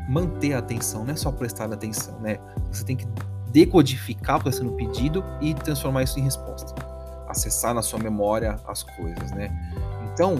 manter 0.08 0.54
a 0.54 0.58
atenção, 0.58 1.04
não 1.04 1.12
é 1.12 1.16
só 1.16 1.30
prestar 1.32 1.72
atenção, 1.72 2.18
né? 2.20 2.38
Você 2.70 2.84
tem 2.84 2.96
que 2.96 3.06
decodificar 3.50 4.36
o 4.36 4.42
que 4.42 4.48
está 4.48 4.62
sendo 4.62 4.74
pedido 4.74 5.24
e 5.40 5.54
transformar 5.54 6.02
isso 6.02 6.18
em 6.18 6.22
resposta. 6.22 6.74
Acessar 7.28 7.74
na 7.74 7.82
sua 7.82 7.98
memória 7.98 8.58
as 8.66 8.82
coisas, 8.82 9.30
né? 9.32 9.50
Então, 10.12 10.36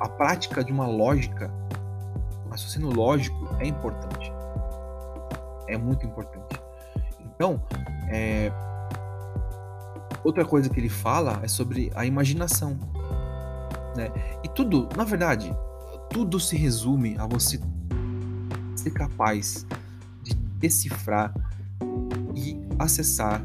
a 0.00 0.08
prática 0.08 0.64
de 0.64 0.72
uma 0.72 0.86
lógica, 0.86 1.50
um 2.46 2.50
raciocínio 2.50 2.90
lógico 2.90 3.48
é 3.58 3.66
importante. 3.66 4.32
É 5.68 5.76
muito 5.76 6.06
importante. 6.06 6.60
Então, 7.20 7.60
é, 8.08 8.52
Outra 10.24 10.44
coisa 10.44 10.70
que 10.70 10.78
ele 10.78 10.88
fala 10.88 11.40
é 11.42 11.48
sobre 11.48 11.90
a 11.94 12.06
imaginação. 12.06 12.78
né? 13.96 14.10
E 14.44 14.48
tudo, 14.48 14.88
na 14.96 15.04
verdade, 15.04 15.54
tudo 16.10 16.38
se 16.38 16.56
resume 16.56 17.16
a 17.18 17.26
você 17.26 17.60
ser 18.76 18.92
capaz 18.92 19.66
de 20.22 20.34
decifrar 20.34 21.34
e 22.34 22.56
acessar 22.78 23.42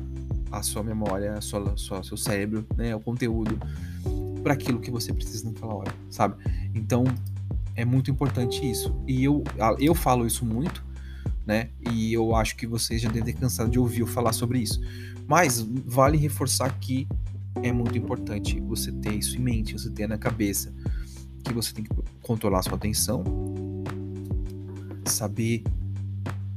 a 0.57 0.63
sua 0.63 0.83
memória, 0.83 1.33
a 1.33 1.41
sua, 1.41 1.75
sua 1.77 2.03
seu 2.03 2.17
cérebro, 2.17 2.65
né, 2.75 2.95
o 2.95 2.99
conteúdo 2.99 3.57
para 4.43 4.53
aquilo 4.53 4.79
que 4.79 4.91
você 4.91 5.13
precisa 5.13 5.45
naquela 5.45 5.73
hora, 5.73 5.93
sabe? 6.09 6.35
Então 6.73 7.03
é 7.75 7.85
muito 7.85 8.09
importante 8.09 8.69
isso. 8.69 8.95
E 9.07 9.23
eu, 9.23 9.43
eu 9.79 9.93
falo 9.93 10.25
isso 10.25 10.45
muito, 10.45 10.83
né? 11.45 11.69
E 11.91 12.13
eu 12.13 12.35
acho 12.35 12.55
que 12.55 12.65
vocês 12.65 13.01
já 13.01 13.09
devem 13.09 13.33
ter 13.33 13.39
cansado 13.39 13.69
de 13.69 13.79
ouvir 13.79 14.01
eu 14.01 14.07
falar 14.07 14.33
sobre 14.33 14.59
isso. 14.59 14.81
Mas 15.27 15.61
vale 15.85 16.17
reforçar 16.17 16.69
que 16.79 17.07
é 17.61 17.71
muito 17.71 17.97
importante 17.97 18.59
você 18.61 18.91
ter 18.91 19.13
isso 19.13 19.37
em 19.37 19.41
mente, 19.41 19.73
você 19.73 19.89
ter 19.89 20.07
na 20.07 20.17
cabeça 20.17 20.73
que 21.43 21.53
você 21.53 21.73
tem 21.73 21.83
que 21.83 21.91
controlar 22.21 22.61
sua 22.63 22.75
atenção, 22.75 23.23
saber 25.05 25.63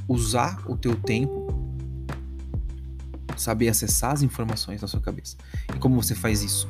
usar 0.09 0.63
o 0.69 0.77
teu 0.77 0.97
tempo, 0.97 1.40
saber 3.41 3.69
acessar 3.69 4.13
as 4.13 4.23
informações 4.23 4.83
na 4.83 4.89
sua 4.89 5.01
cabeça. 5.01 5.37
E 5.75 5.79
como 5.79 6.01
você 6.01 6.15
faz 6.15 6.43
isso? 6.43 6.69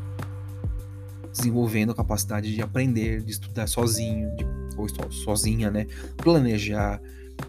Desenvolvendo 1.32 1.92
a 1.92 1.94
capacidade 1.94 2.54
de 2.54 2.62
aprender, 2.62 3.22
de 3.22 3.32
estudar 3.32 3.66
sozinho, 3.66 4.34
de, 4.36 4.46
ou 4.76 4.88
sozinha, 5.10 5.70
né? 5.70 5.86
Planejar, 6.16 7.00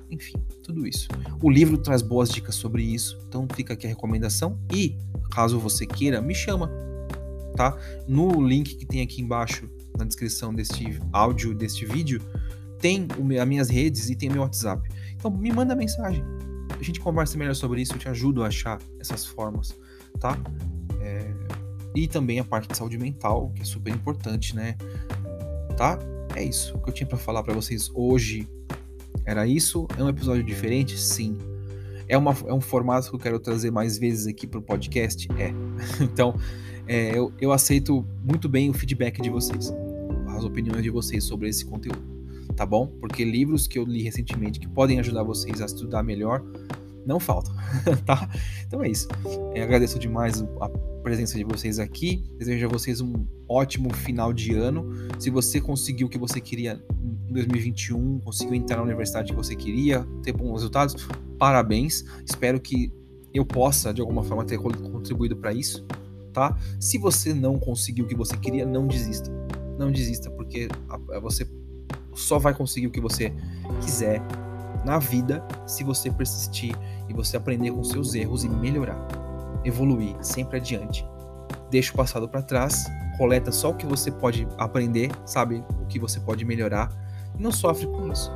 enfim, 0.09 0.33
tudo 0.63 0.85
isso. 0.87 1.07
O 1.41 1.49
livro 1.49 1.77
traz 1.77 2.01
boas 2.01 2.29
dicas 2.29 2.55
sobre 2.55 2.83
isso, 2.83 3.19
então 3.27 3.47
fica 3.53 3.73
aqui 3.73 3.85
a 3.85 3.89
recomendação. 3.89 4.59
E 4.73 4.97
caso 5.31 5.59
você 5.59 5.85
queira, 5.85 6.21
me 6.21 6.35
chama, 6.35 6.69
tá? 7.55 7.77
No 8.07 8.45
link 8.45 8.75
que 8.75 8.85
tem 8.85 9.01
aqui 9.01 9.21
embaixo 9.21 9.69
na 9.97 10.05
descrição 10.05 10.53
deste 10.53 10.99
áudio, 11.11 11.53
deste 11.53 11.85
vídeo, 11.85 12.21
tem 12.79 13.07
as 13.39 13.47
minhas 13.47 13.69
redes 13.69 14.09
e 14.09 14.15
tem 14.15 14.29
meu 14.29 14.41
WhatsApp. 14.41 14.87
Então 15.15 15.29
me 15.31 15.51
manda 15.51 15.75
mensagem. 15.75 16.23
A 16.81 16.83
gente 16.83 16.99
conversa 16.99 17.37
melhor 17.37 17.53
sobre 17.53 17.79
isso, 17.79 17.93
eu 17.93 17.99
te 17.99 18.09
ajudo 18.09 18.43
a 18.43 18.47
achar 18.47 18.81
essas 18.99 19.23
formas, 19.23 19.77
tá? 20.19 20.35
É... 20.99 21.31
E 21.93 22.07
também 22.07 22.39
a 22.39 22.43
parte 22.43 22.67
de 22.69 22.75
saúde 22.75 22.97
mental, 22.97 23.51
que 23.53 23.61
é 23.61 23.65
super 23.65 23.93
importante, 23.93 24.55
né? 24.55 24.75
Tá? 25.77 25.99
É 26.35 26.43
isso 26.43 26.79
que 26.79 26.89
eu 26.89 26.93
tinha 26.93 27.05
para 27.05 27.19
falar 27.19 27.43
para 27.43 27.53
vocês 27.53 27.91
hoje. 27.93 28.47
Era 29.23 29.45
isso? 29.45 29.87
É 29.95 30.03
um 30.03 30.09
episódio 30.09 30.43
diferente? 30.43 30.97
Sim. 30.97 31.37
É, 32.07 32.17
uma, 32.17 32.35
é 32.47 32.53
um 32.53 32.61
formato 32.61 33.09
que 33.09 33.15
eu 33.15 33.19
quero 33.19 33.39
trazer 33.39 33.69
mais 33.69 33.99
vezes 33.99 34.25
aqui 34.25 34.47
pro 34.47 34.59
podcast? 34.59 35.27
É. 35.37 35.53
Então, 36.01 36.33
é, 36.87 37.15
eu, 37.15 37.31
eu 37.39 37.51
aceito 37.51 38.03
muito 38.23 38.49
bem 38.49 38.71
o 38.71 38.73
feedback 38.73 39.21
de 39.21 39.29
vocês, 39.29 39.71
as 40.29 40.43
opiniões 40.43 40.81
de 40.81 40.89
vocês 40.89 41.23
sobre 41.23 41.47
esse 41.47 41.63
conteúdo, 41.63 42.01
tá 42.51 42.65
bom? 42.65 42.87
Porque 42.99 43.23
livros 43.23 43.67
que 43.67 43.79
eu 43.79 43.83
li 43.83 44.01
recentemente 44.01 44.59
que 44.59 44.67
podem 44.67 44.99
ajudar 44.99 45.23
vocês 45.23 45.61
a 45.61 45.65
estudar 45.65 46.03
melhor 46.03 46.43
não 47.05 47.19
faltam, 47.19 47.53
tá? 48.05 48.29
Então 48.67 48.83
é 48.83 48.89
isso. 48.89 49.07
Eu 49.55 49.63
agradeço 49.63 49.97
demais 49.97 50.43
a 50.59 50.69
presença 51.01 51.35
de 51.37 51.43
vocês 51.43 51.79
aqui. 51.79 52.23
Desejo 52.37 52.67
a 52.67 52.69
vocês 52.69 53.01
um 53.01 53.25
ótimo 53.49 53.91
final 53.93 54.31
de 54.31 54.53
ano. 54.53 54.87
Se 55.17 55.29
você 55.29 55.59
conseguiu 55.59 56.07
o 56.07 56.09
que 56.09 56.17
você 56.17 56.39
queria 56.39 56.83
em 57.27 57.33
2021, 57.33 58.19
conseguiu 58.19 58.53
entrar 58.53 58.77
na 58.77 58.83
universidade 58.83 59.31
que 59.31 59.35
você 59.35 59.55
queria, 59.55 60.05
ter 60.21 60.31
bons 60.31 60.53
resultados, 60.53 61.07
parabéns. 61.39 62.05
Espero 62.23 62.59
que 62.59 62.93
eu 63.33 63.45
possa, 63.45 63.93
de 63.93 64.01
alguma 64.01 64.23
forma, 64.23 64.45
ter 64.45 64.59
contribuído 64.59 65.35
para 65.35 65.53
isso 65.53 65.83
tá? 66.31 66.57
Se 66.79 66.97
você 66.97 67.33
não 67.33 67.59
conseguiu 67.59 68.05
o 68.05 68.07
que 68.07 68.15
você 68.15 68.35
queria, 68.37 68.65
não 68.65 68.87
desista. 68.87 69.31
Não 69.77 69.91
desista, 69.91 70.29
porque 70.31 70.67
você 71.21 71.45
só 72.15 72.39
vai 72.39 72.53
conseguir 72.53 72.87
o 72.87 72.91
que 72.91 73.01
você 73.01 73.33
quiser 73.81 74.21
na 74.85 74.97
vida 74.97 75.45
se 75.65 75.83
você 75.83 76.09
persistir 76.11 76.75
e 77.07 77.13
você 77.13 77.37
aprender 77.37 77.71
com 77.71 77.83
seus 77.83 78.15
erros 78.15 78.43
e 78.43 78.49
melhorar, 78.49 78.97
evoluir 79.63 80.15
sempre 80.21 80.57
adiante. 80.57 81.05
Deixa 81.69 81.93
o 81.93 81.95
passado 81.95 82.27
para 82.27 82.41
trás, 82.41 82.85
coleta 83.17 83.51
só 83.51 83.71
o 83.71 83.75
que 83.75 83.85
você 83.85 84.11
pode 84.11 84.47
aprender, 84.57 85.11
sabe? 85.25 85.63
O 85.81 85.85
que 85.85 85.99
você 85.99 86.19
pode 86.19 86.43
melhorar 86.43 86.91
e 87.37 87.41
não 87.41 87.51
sofre 87.51 87.87
com 87.87 88.11
isso 88.11 88.31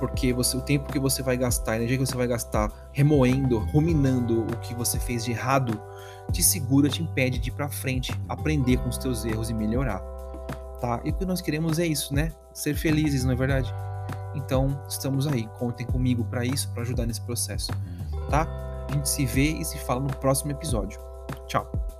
porque 0.00 0.32
você, 0.32 0.56
o 0.56 0.62
tempo 0.62 0.90
que 0.90 0.98
você 0.98 1.22
vai 1.22 1.36
gastar, 1.36 1.72
a 1.72 1.76
energia 1.76 1.98
que 1.98 2.06
você 2.06 2.16
vai 2.16 2.26
gastar 2.26 2.72
remoendo, 2.90 3.58
ruminando 3.58 4.44
o 4.44 4.56
que 4.56 4.74
você 4.74 4.98
fez 4.98 5.22
de 5.26 5.32
errado, 5.32 5.80
te 6.32 6.42
segura, 6.42 6.88
te 6.88 7.02
impede 7.02 7.38
de 7.38 7.50
ir 7.50 7.52
para 7.52 7.68
frente, 7.68 8.18
aprender 8.26 8.78
com 8.78 8.88
os 8.88 8.96
teus 8.96 9.26
erros 9.26 9.50
e 9.50 9.54
melhorar, 9.54 10.02
tá? 10.80 11.00
E 11.04 11.10
o 11.10 11.12
que 11.12 11.24
nós 11.24 11.40
queremos 11.40 11.78
é 11.78 11.86
isso, 11.86 12.14
né? 12.14 12.32
Ser 12.52 12.74
felizes, 12.74 13.24
não 13.24 13.32
é 13.32 13.36
verdade? 13.36 13.72
Então, 14.34 14.80
estamos 14.88 15.26
aí, 15.26 15.46
contem 15.58 15.86
comigo 15.86 16.24
para 16.24 16.44
isso, 16.44 16.72
para 16.72 16.82
ajudar 16.82 17.06
nesse 17.06 17.20
processo, 17.20 17.70
tá? 18.28 18.46
A 18.88 18.92
gente 18.92 19.08
se 19.08 19.26
vê 19.26 19.52
e 19.52 19.64
se 19.64 19.78
fala 19.78 20.00
no 20.00 20.14
próximo 20.16 20.50
episódio. 20.50 21.00
Tchau. 21.46 21.99